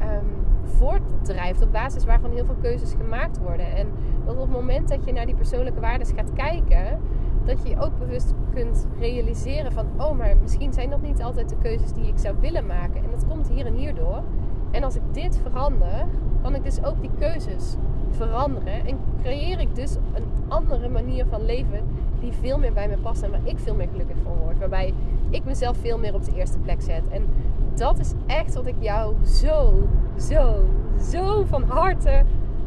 um, 0.00 0.44
voortdrijft. 0.62 1.62
Op 1.62 1.72
basis 1.72 2.04
waarvan 2.04 2.30
heel 2.30 2.44
veel 2.44 2.56
keuzes 2.60 2.92
gemaakt 2.92 3.38
worden. 3.38 3.76
En 3.76 3.86
dat 4.24 4.34
op 4.34 4.40
het 4.40 4.50
moment 4.50 4.88
dat 4.88 5.04
je 5.04 5.12
naar 5.12 5.26
die 5.26 5.34
persoonlijke 5.34 5.80
waarden 5.80 6.06
gaat 6.06 6.32
kijken 6.32 7.00
dat 7.44 7.62
je 7.62 7.68
je 7.68 7.80
ook 7.80 7.98
bewust 7.98 8.34
kunt 8.54 8.86
realiseren 8.98 9.72
van, 9.72 9.86
oh, 9.96 10.18
maar 10.18 10.36
misschien 10.36 10.72
zijn 10.72 10.90
dat 10.90 11.02
niet 11.02 11.22
altijd 11.22 11.48
de 11.48 11.56
keuzes 11.62 11.92
die 11.92 12.06
ik 12.06 12.18
zou 12.18 12.36
willen 12.40 12.66
maken. 12.66 13.04
En 13.04 13.10
dat 13.10 13.26
komt 13.28 13.48
hier 13.48 13.66
en 13.66 13.74
hier 13.74 13.94
door. 13.94 14.22
En 14.70 14.84
als 14.84 14.96
ik 14.96 15.02
dit 15.10 15.40
verander, 15.42 16.06
kan 16.42 16.54
ik 16.54 16.64
dus 16.64 16.84
ook 16.84 17.00
die 17.00 17.10
keuzes 17.18 17.76
veranderen. 18.10 18.86
En 18.86 18.98
creëer 19.22 19.60
ik 19.60 19.74
dus 19.74 19.94
een 19.94 20.33
andere 20.54 20.88
manier 20.88 21.26
van 21.26 21.44
leven 21.44 21.80
die 22.20 22.32
veel 22.32 22.58
meer 22.58 22.72
bij 22.72 22.88
me 22.88 22.96
past 22.96 23.22
en 23.22 23.30
waar 23.30 23.40
ik 23.44 23.58
veel 23.58 23.74
meer 23.74 23.88
gelukkig 23.90 24.16
van 24.22 24.36
word. 24.36 24.58
Waarbij 24.58 24.94
ik 25.30 25.44
mezelf 25.44 25.76
veel 25.76 25.98
meer 25.98 26.14
op 26.14 26.24
de 26.24 26.34
eerste 26.34 26.58
plek 26.58 26.82
zet. 26.82 27.02
En 27.10 27.26
dat 27.74 27.98
is 27.98 28.12
echt 28.26 28.54
wat 28.54 28.66
ik 28.66 28.74
jou 28.78 29.14
zo, 29.24 29.88
zo, 30.18 30.64
zo 31.10 31.44
van 31.44 31.62
harte 31.62 32.24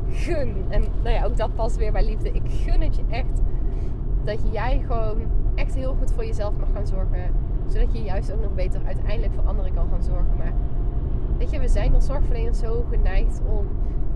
gun. 0.09 0.55
En 0.69 0.83
nou 1.03 1.15
ja, 1.15 1.25
ook 1.25 1.37
dat 1.37 1.55
past 1.55 1.77
weer 1.77 1.91
bij 1.91 2.05
liefde. 2.05 2.31
Ik 2.31 2.49
gun 2.49 2.81
het 2.81 2.95
je 2.95 3.03
echt 3.09 3.41
dat 4.23 4.39
jij 4.51 4.83
gewoon 4.87 5.17
echt 5.55 5.75
heel 5.75 5.95
goed 5.99 6.11
voor 6.11 6.25
jezelf 6.25 6.53
mag 6.59 6.67
gaan 6.73 6.87
zorgen. 6.87 7.33
Zodat 7.67 7.93
je 7.93 8.03
juist 8.03 8.33
ook 8.33 8.41
nog 8.41 8.55
beter 8.55 8.81
uiteindelijk 8.85 9.33
voor 9.33 9.47
anderen 9.47 9.73
kan 9.73 9.87
gaan 9.91 10.03
zorgen. 10.03 10.37
Maar 10.37 10.53
weet 11.37 11.51
je, 11.51 11.59
we 11.59 11.67
zijn 11.67 11.93
als 11.93 12.05
zorgverleners 12.05 12.59
zo 12.59 12.85
geneigd 12.89 13.41
om 13.47 13.67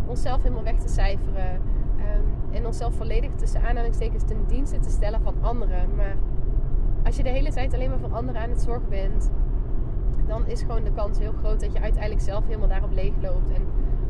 onszelf 0.06 0.42
helemaal 0.42 0.64
weg 0.64 0.80
te 0.80 0.90
cijferen. 0.90 1.62
En 2.52 2.66
onszelf 2.66 2.96
volledig 2.96 3.36
tussen 3.36 3.62
aanhalingstekens 3.62 4.24
ten 4.24 4.46
dienste 4.48 4.80
te 4.80 4.90
stellen 4.90 5.22
van 5.22 5.36
anderen. 5.42 5.96
Maar 5.96 6.16
als 7.04 7.16
je 7.16 7.24
de 7.24 7.30
hele 7.30 7.52
tijd 7.52 7.74
alleen 7.74 7.90
maar 7.90 8.00
voor 8.00 8.14
anderen 8.14 8.42
aan 8.42 8.50
het 8.50 8.62
zorgen 8.62 8.90
bent, 8.90 9.32
dan 10.28 10.48
is 10.48 10.62
gewoon 10.62 10.84
de 10.84 10.92
kans 10.92 11.20
heel 11.20 11.34
groot 11.40 11.60
dat 11.60 11.74
je 11.74 11.80
uiteindelijk 11.80 12.22
zelf 12.22 12.46
helemaal 12.46 12.68
daarop 12.68 12.92
leeg 12.92 13.14
loopt. 13.22 13.52
En 13.52 13.62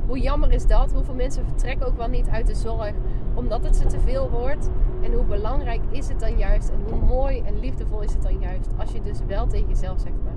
hoe 0.07 0.19
jammer 0.19 0.51
is 0.51 0.67
dat? 0.67 0.93
Hoeveel 0.93 1.13
mensen 1.13 1.45
vertrekken 1.45 1.87
ook 1.87 1.97
wel 1.97 2.07
niet 2.07 2.29
uit 2.29 2.47
de 2.47 2.55
zorg 2.55 2.93
omdat 3.33 3.63
het 3.63 3.75
ze 3.75 3.85
te 3.85 3.99
veel 3.99 4.29
wordt. 4.29 4.69
En 5.01 5.13
hoe 5.13 5.23
belangrijk 5.23 5.81
is 5.89 6.07
het 6.07 6.19
dan 6.19 6.37
juist 6.37 6.69
en 6.69 6.79
hoe 6.89 7.05
mooi 7.05 7.41
en 7.41 7.59
liefdevol 7.59 8.01
is 8.01 8.13
het 8.13 8.21
dan 8.21 8.39
juist 8.39 8.71
als 8.77 8.91
je 8.91 9.01
dus 9.01 9.19
wel 9.27 9.47
tegen 9.47 9.67
jezelf 9.67 9.99
zegt: 9.99 10.15
maar 10.23 10.35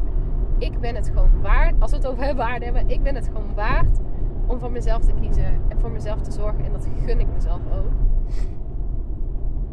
ik 0.59 0.81
ben 0.81 0.94
het 0.94 1.09
gewoon 1.09 1.40
waard. 1.42 1.74
Als 1.79 1.90
we 1.90 1.96
het 1.96 2.07
over 2.07 2.35
waarde 2.44 2.64
hebben, 2.64 2.88
ik 2.88 3.03
ben 3.03 3.14
het 3.14 3.27
gewoon 3.27 3.55
waard 3.55 3.98
om 4.47 4.59
voor 4.59 4.71
mezelf 4.71 5.05
te 5.05 5.13
kiezen 5.21 5.61
en 5.69 5.81
voor 5.81 5.91
mezelf 5.91 6.21
te 6.21 6.33
zorgen. 6.33 6.65
En 6.65 6.73
dat 6.73 6.89
gun 7.05 7.21
ik 7.21 7.27
mezelf 7.35 7.61
ook. 7.73 7.93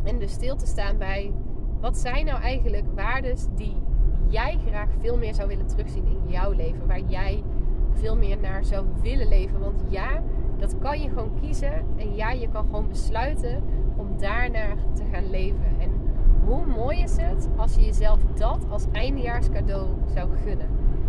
En 0.03 0.19
dus 0.19 0.31
stil 0.31 0.55
te 0.55 0.65
staan 0.65 0.97
bij 0.97 1.31
wat 1.79 1.97
zijn 1.97 2.25
nou 2.25 2.41
eigenlijk 2.41 2.85
waarden 2.95 3.35
die 3.55 3.75
jij 4.27 4.59
graag 4.67 4.89
veel 4.99 5.17
meer 5.17 5.33
zou 5.33 5.47
willen 5.47 5.67
terugzien 5.67 6.05
in 6.05 6.31
jouw 6.31 6.51
leven, 6.51 6.87
waar 6.87 6.99
jij 6.99 7.43
veel 7.91 8.17
meer 8.17 8.37
naar 8.37 8.65
zou 8.65 8.85
willen 9.01 9.27
leven. 9.27 9.59
Want 9.59 9.83
ja, 9.87 10.21
dat 10.57 10.77
kan 10.79 11.01
je 11.01 11.09
gewoon 11.09 11.39
kiezen. 11.41 11.73
En 11.95 12.15
ja, 12.15 12.31
je 12.31 12.49
kan 12.49 12.65
gewoon 12.65 12.87
besluiten 12.87 13.63
om 13.95 14.17
daarnaar 14.17 14.75
te 14.93 15.03
gaan 15.11 15.29
leven. 15.29 15.79
En 15.79 15.89
Hoe 16.45 16.65
mooi 16.65 17.01
is 17.01 17.17
het 17.17 17.49
als 17.57 17.75
je 17.75 17.81
jezelf 17.81 18.19
dat 18.35 18.65
als 18.69 18.85
eindejaarscadeau 18.91 19.87
zou 20.13 20.29
gunnen? 20.43 20.67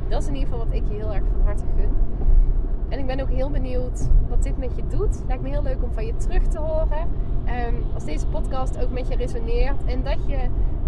Dat 0.09 0.23
is 0.23 0.29
in 0.29 0.35
ieder 0.35 0.49
geval 0.49 0.67
wat 0.67 0.75
ik 0.75 0.89
je 0.89 0.95
heel 0.95 1.15
erg 1.15 1.25
van 1.33 1.41
harte 1.45 1.65
gun. 1.77 1.91
En 2.93 2.99
ik 2.99 3.07
ben 3.07 3.21
ook 3.21 3.31
heel 3.31 3.51
benieuwd 3.51 4.09
wat 4.29 4.43
dit 4.43 4.59
met 4.59 4.77
je 4.77 4.87
doet. 4.87 5.23
Lijkt 5.27 5.43
me 5.43 5.49
heel 5.49 5.63
leuk 5.63 5.83
om 5.83 5.93
van 5.93 6.07
je 6.07 6.17
terug 6.17 6.43
te 6.47 6.59
horen. 6.59 7.09
Um, 7.69 7.85
als 7.95 8.05
deze 8.05 8.27
podcast 8.27 8.83
ook 8.83 8.91
met 8.91 9.09
je 9.09 9.17
resoneert. 9.17 9.85
En 9.85 10.03
dat 10.03 10.27
je 10.27 10.39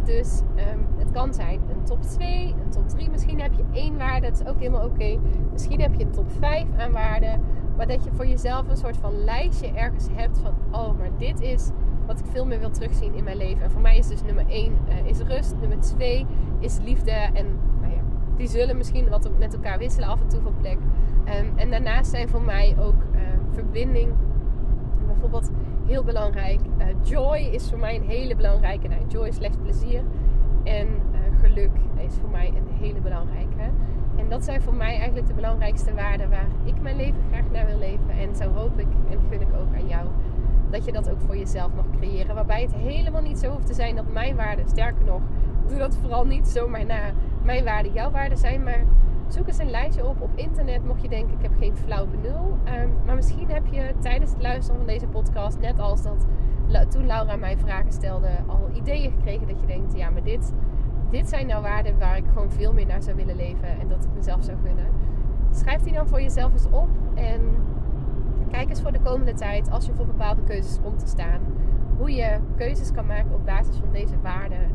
dus, 0.05 0.40
um, 0.57 0.87
het 0.97 1.11
kan 1.11 1.35
zijn 1.35 1.61
een 1.71 1.85
top 1.85 2.03
2, 2.03 2.47
een 2.47 2.71
top 2.71 2.88
3. 2.88 3.11
Misschien 3.11 3.40
heb 3.40 3.53
je 3.53 3.64
één 3.73 3.97
waarde, 3.97 4.31
dat 4.31 4.40
is 4.40 4.47
ook 4.47 4.59
helemaal 4.59 4.85
oké. 4.85 5.19
Misschien 5.53 5.81
heb 5.81 5.95
je 5.95 6.05
een 6.05 6.11
top 6.11 6.31
5 6.38 6.64
aan 6.79 6.93
waarden. 6.93 7.40
Maar 7.77 7.87
dat 7.87 8.05
je 8.05 8.11
voor 8.12 8.27
jezelf 8.27 8.69
een 8.69 8.77
soort 8.77 8.97
van 8.97 9.25
lijstje 9.25 9.69
ergens 9.69 10.07
hebt 10.12 10.38
van... 10.38 10.55
Oh, 10.71 10.99
maar 10.99 11.11
dit 11.19 11.40
is 11.40 11.71
wat 12.07 12.19
ik 12.19 12.27
veel 12.31 12.47
meer 12.47 12.59
wil 12.59 12.71
terugzien 12.71 13.14
in 13.14 13.25
mijn 13.25 13.37
leven. 13.37 13.62
En 13.62 13.71
voor 13.71 13.81
mij 13.81 13.99
is 13.99 14.09
dus 14.09 14.23
nummer 14.23 14.45
1 14.49 14.73
uh, 14.88 14.99
eh, 14.99 15.07
is 15.07 15.19
rust. 15.19 15.55
Nummer 15.61 15.81
2 15.81 16.27
is 16.59 16.79
liefde. 16.79 17.11
En 17.11 17.47
die 18.37 18.49
zullen 18.49 18.77
misschien 18.77 19.09
wat 19.09 19.31
met 19.38 19.55
elkaar 19.55 19.79
wisselen 19.79 20.09
af 20.09 20.20
en 20.20 20.29
toe 20.29 20.40
van 20.42 20.55
plek. 20.61 20.79
Um, 21.25 21.53
en 21.57 21.70
daarnaast 21.70 22.11
zijn 22.11 22.29
voor 22.29 22.42
mij 22.42 22.77
ook 22.79 23.03
uh, 23.14 23.20
verbinding 23.53 24.12
bijvoorbeeld 25.07 25.51
heel 25.87 26.05
belangrijk. 26.05 26.61
Uh, 26.79 26.85
joy 27.03 27.38
is 27.38 27.68
voor 27.68 27.79
mij 27.79 27.97
een 27.97 28.09
hele 28.09 28.37
belangrijke. 28.37 28.88
Nou, 28.88 29.01
joy 29.09 29.27
is 29.27 29.35
slechts 29.35 29.57
plezier. 29.62 30.03
En 30.62 30.87
uh, 30.87 31.40
geluk 31.40 31.70
is 31.97 32.14
voor 32.20 32.31
mij 32.31 32.49
een 32.49 32.77
hele 32.81 33.01
belangrijke. 33.01 33.70
En 34.16 34.29
dat 34.29 34.44
zijn 34.44 34.62
voor 34.62 34.75
mij 34.75 34.97
eigenlijk 34.97 35.27
de 35.27 35.35
belangrijkste 35.35 35.94
waarden 35.94 36.31
waar 36.31 36.47
ik 36.64 36.81
mijn 36.81 36.97
leven 36.97 37.20
graag 37.31 37.51
naar 37.53 37.66
wil 37.66 37.79
leven. 37.79 38.11
En 38.11 38.37
zo 38.37 38.51
hoop 38.53 38.79
ik 38.79 38.87
en 39.11 39.18
gun 39.31 39.40
ik 39.40 39.49
ook 39.61 39.75
aan 39.75 39.88
jou 39.88 40.07
dat 40.70 40.85
je 40.85 40.92
dat 40.92 41.11
ook 41.11 41.20
voor 41.27 41.37
jezelf 41.37 41.75
mag 41.75 41.85
creëren. 41.99 42.35
Waarbij 42.35 42.62
het 42.62 42.75
helemaal 42.75 43.23
niet 43.23 43.38
zo 43.38 43.51
hoeft 43.51 43.66
te 43.66 43.75
zijn 43.75 43.97
dat 43.97 44.12
mijn 44.12 44.37
waarden, 44.37 44.68
sterker 44.68 45.05
nog, 45.05 45.20
doe 45.68 45.79
dat 45.79 45.97
vooral 45.97 46.27
niet 46.27 46.49
zomaar 46.49 46.87
na 46.87 47.12
mijn 47.44 47.64
waarden 47.64 47.92
jouw 47.92 48.11
waarden 48.11 48.38
zijn. 48.38 48.62
Maar 48.62 48.85
zoek 49.28 49.46
eens 49.46 49.59
een 49.59 49.70
lijstje 49.70 50.07
op 50.07 50.20
op 50.20 50.30
internet. 50.35 50.85
Mocht 50.85 51.02
je 51.02 51.09
denken, 51.09 51.35
ik 51.35 51.42
heb 51.42 51.52
geen 51.59 51.76
flauw 51.76 52.07
benul. 52.07 52.59
Um, 52.83 52.92
maar 53.04 53.14
misschien 53.14 53.50
heb 53.50 53.66
je 53.70 53.94
tijdens 54.00 54.30
het 54.30 54.42
luisteren 54.42 54.78
van 54.80 54.87
deze 54.87 55.07
podcast, 55.07 55.61
net 55.61 55.78
als 55.78 56.02
dat 56.02 56.26
toen 56.88 57.07
Laura 57.07 57.37
mij 57.37 57.57
vragen 57.59 57.92
stelde, 57.92 58.28
al 58.46 58.70
ideeën 58.74 59.11
gekregen 59.11 59.46
dat 59.46 59.61
je 59.61 59.66
denkt, 59.66 59.96
ja, 59.96 60.11
maar 60.11 60.22
dit, 60.22 60.52
dit 61.11 61.28
zijn 61.28 61.46
nou 61.46 61.62
waarden 61.62 61.98
waar 61.98 62.16
ik 62.16 62.24
gewoon 62.33 62.50
veel 62.50 62.72
meer 62.72 62.87
naar 62.87 63.02
zou 63.02 63.16
willen 63.16 63.37
leven 63.37 63.68
en 63.80 63.88
dat 63.88 64.04
ik 64.04 64.11
mezelf 64.14 64.44
zou 64.44 64.57
gunnen. 64.64 64.87
Schrijf 65.50 65.83
die 65.83 65.92
dan 65.92 66.09
voor 66.09 66.20
jezelf 66.20 66.52
eens 66.52 66.66
op 66.70 66.88
en 67.14 67.40
kijk 68.50 68.68
eens 68.68 68.83
voor 68.83 68.92
de 68.92 69.00
komende 69.00 69.33
tijd, 69.33 69.70
als 69.70 69.87
je 69.87 69.94
voor 69.94 70.07
bepaalde 70.07 70.42
keuzes 70.42 70.78
komt 70.83 70.98
te 70.98 71.07
staan, 71.07 71.40
hoe 71.96 72.14
je 72.14 72.38
keuzes 72.57 72.92
kan 72.92 73.07
maken 73.07 73.35
op 73.35 73.44
basis 73.44 73.76
van 73.76 73.92
deze 73.92 74.20
waarden. 74.22 74.70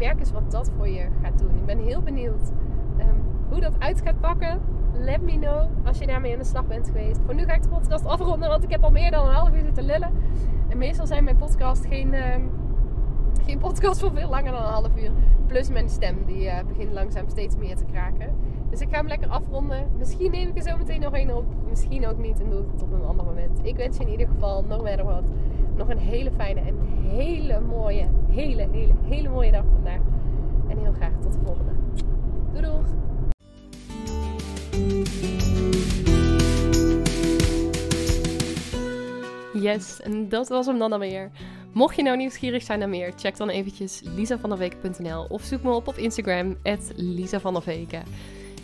Merk 0.00 0.18
eens 0.18 0.32
wat 0.32 0.50
dat 0.50 0.70
voor 0.76 0.88
je 0.88 1.06
gaat 1.22 1.38
doen. 1.38 1.56
Ik 1.56 1.64
ben 1.64 1.78
heel 1.78 2.02
benieuwd 2.02 2.52
um, 2.98 3.22
hoe 3.48 3.60
dat 3.60 3.72
uit 3.78 4.00
gaat 4.04 4.20
pakken. 4.20 4.60
Let 4.92 5.22
me 5.22 5.38
know 5.38 5.68
als 5.84 5.98
je 5.98 6.06
daarmee 6.06 6.32
aan 6.32 6.38
de 6.38 6.44
slag 6.44 6.66
bent 6.66 6.86
geweest. 6.86 7.20
Voor 7.24 7.34
nu 7.34 7.44
ga 7.44 7.52
ik 7.52 7.62
de 7.62 7.68
podcast 7.68 8.06
afronden, 8.06 8.48
want 8.48 8.62
ik 8.64 8.70
heb 8.70 8.84
al 8.84 8.90
meer 8.90 9.10
dan 9.10 9.26
een 9.26 9.34
half 9.34 9.54
uur 9.54 9.62
zitten 9.62 9.84
lullen. 9.84 10.12
En 10.68 10.78
meestal 10.78 11.06
zijn 11.06 11.24
mijn 11.24 11.36
podcasts 11.36 11.86
geen, 11.86 12.14
um, 12.14 12.50
geen 13.44 13.58
podcast 13.58 14.00
voor 14.00 14.12
veel 14.12 14.28
langer 14.28 14.52
dan 14.52 14.60
een 14.60 14.72
half 14.72 14.96
uur. 14.96 15.10
Plus 15.46 15.70
mijn 15.70 15.88
stem, 15.88 16.24
die 16.26 16.44
uh, 16.44 16.58
begint 16.68 16.92
langzaam 16.92 17.28
steeds 17.28 17.56
meer 17.56 17.76
te 17.76 17.84
kraken. 17.84 18.34
Dus 18.70 18.80
ik 18.80 18.88
ga 18.90 18.96
hem 18.96 19.06
lekker 19.06 19.28
afronden. 19.28 19.86
Misschien 19.98 20.30
neem 20.30 20.48
ik 20.48 20.56
er 20.56 20.62
zo 20.62 20.76
meteen 20.76 21.00
nog 21.00 21.14
één 21.14 21.36
op. 21.36 21.44
Misschien 21.68 22.06
ook 22.06 22.18
niet 22.18 22.40
en 22.40 22.50
doe 22.50 22.64
het 22.72 22.82
op 22.82 22.92
een 22.92 23.04
ander 23.04 23.24
moment. 23.24 23.60
Ik 23.62 23.76
wens 23.76 23.96
je 23.96 24.02
in 24.02 24.10
ieder 24.10 24.26
geval, 24.26 24.64
no 24.64 24.82
matter 24.82 25.04
what, 25.04 25.24
nog 25.76 25.88
een 25.88 25.98
hele 25.98 26.30
fijne 26.30 26.60
en 26.60 26.78
hele 27.10 27.60
mooie, 27.60 28.08
hele, 28.30 28.68
hele, 28.72 28.94
hele 29.08 29.28
mooie 29.28 29.50
dag 29.50 29.64
vandaag. 29.72 30.00
En 30.68 30.78
heel 30.78 30.92
graag 30.92 31.12
tot 31.22 31.32
de 31.32 31.38
volgende. 31.44 31.72
Doei 32.52 32.64
doeg! 32.64 32.86
Yes, 39.62 40.00
en 40.00 40.28
dat 40.28 40.48
was 40.48 40.66
hem 40.66 40.78
dan 40.78 40.92
alweer. 40.92 41.30
Mocht 41.72 41.96
je 41.96 42.02
nou 42.02 42.16
nieuwsgierig 42.16 42.62
zijn 42.62 42.78
naar 42.78 42.88
meer, 42.88 43.12
check 43.16 43.36
dan 43.36 43.48
eventjes 43.48 44.00
lisavanderweken.nl 44.16 45.24
of 45.28 45.42
zoek 45.42 45.62
me 45.62 45.70
op 45.72 45.88
op 45.88 45.96
Instagram, 45.96 46.56
Veken. 47.60 48.02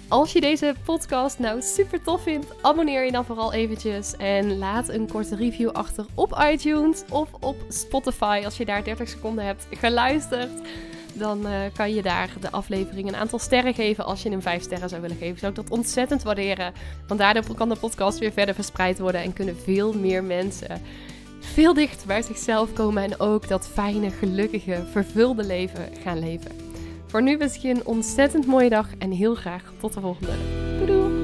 Als 0.08 0.32
je 0.32 0.40
deze 0.40 0.74
podcast 0.84 1.38
nou 1.38 1.62
super 1.62 2.02
tof 2.02 2.22
vindt, 2.22 2.46
abonneer 2.62 3.04
je 3.04 3.12
dan 3.12 3.24
vooral 3.24 3.52
eventjes 3.52 4.16
en 4.16 4.58
laat 4.58 4.88
een 4.88 5.08
korte 5.10 5.36
review 5.36 5.68
achter 5.68 6.06
op 6.14 6.46
iTunes 6.52 7.04
of 7.10 7.28
op 7.40 7.56
Spotify 7.68 8.42
als 8.44 8.56
je 8.56 8.64
daar 8.64 8.84
30 8.84 9.08
seconden 9.08 9.44
hebt 9.44 9.66
geluisterd. 9.70 10.50
Dan 11.12 11.46
uh, 11.46 11.60
kan 11.74 11.94
je 11.94 12.02
daar 12.02 12.30
de 12.40 12.50
aflevering 12.50 13.08
een 13.08 13.16
aantal 13.16 13.38
sterren 13.38 13.74
geven. 13.74 14.04
Als 14.04 14.22
je 14.22 14.30
hem 14.30 14.42
5 14.42 14.62
sterren 14.62 14.88
zou 14.88 15.00
willen 15.00 15.16
geven, 15.16 15.38
zou 15.38 15.52
ik 15.52 15.56
dat 15.56 15.70
ontzettend 15.70 16.22
waarderen. 16.22 16.72
Want 17.06 17.20
daardoor 17.20 17.54
kan 17.54 17.68
de 17.68 17.76
podcast 17.76 18.18
weer 18.18 18.32
verder 18.32 18.54
verspreid 18.54 18.98
worden 18.98 19.22
en 19.22 19.32
kunnen 19.32 19.56
veel 19.56 19.92
meer 19.92 20.24
mensen 20.24 20.82
veel 21.40 21.74
dichter 21.74 22.06
bij 22.06 22.22
zichzelf 22.22 22.72
komen 22.72 23.02
en 23.02 23.20
ook 23.20 23.48
dat 23.48 23.68
fijne, 23.68 24.10
gelukkige, 24.10 24.84
vervulde 24.90 25.44
leven 25.44 25.88
gaan 26.02 26.18
leven. 26.18 26.75
Voor 27.06 27.22
nu 27.22 27.36
wens 27.36 27.54
ik 27.54 27.60
je 27.60 27.68
een 27.68 27.86
ontzettend 27.86 28.46
mooie 28.46 28.68
dag 28.68 28.88
en 28.98 29.10
heel 29.10 29.34
graag 29.34 29.72
tot 29.80 29.92
de 29.92 30.00
volgende. 30.00 30.32
Doei 30.78 30.86
doei! 30.86 31.15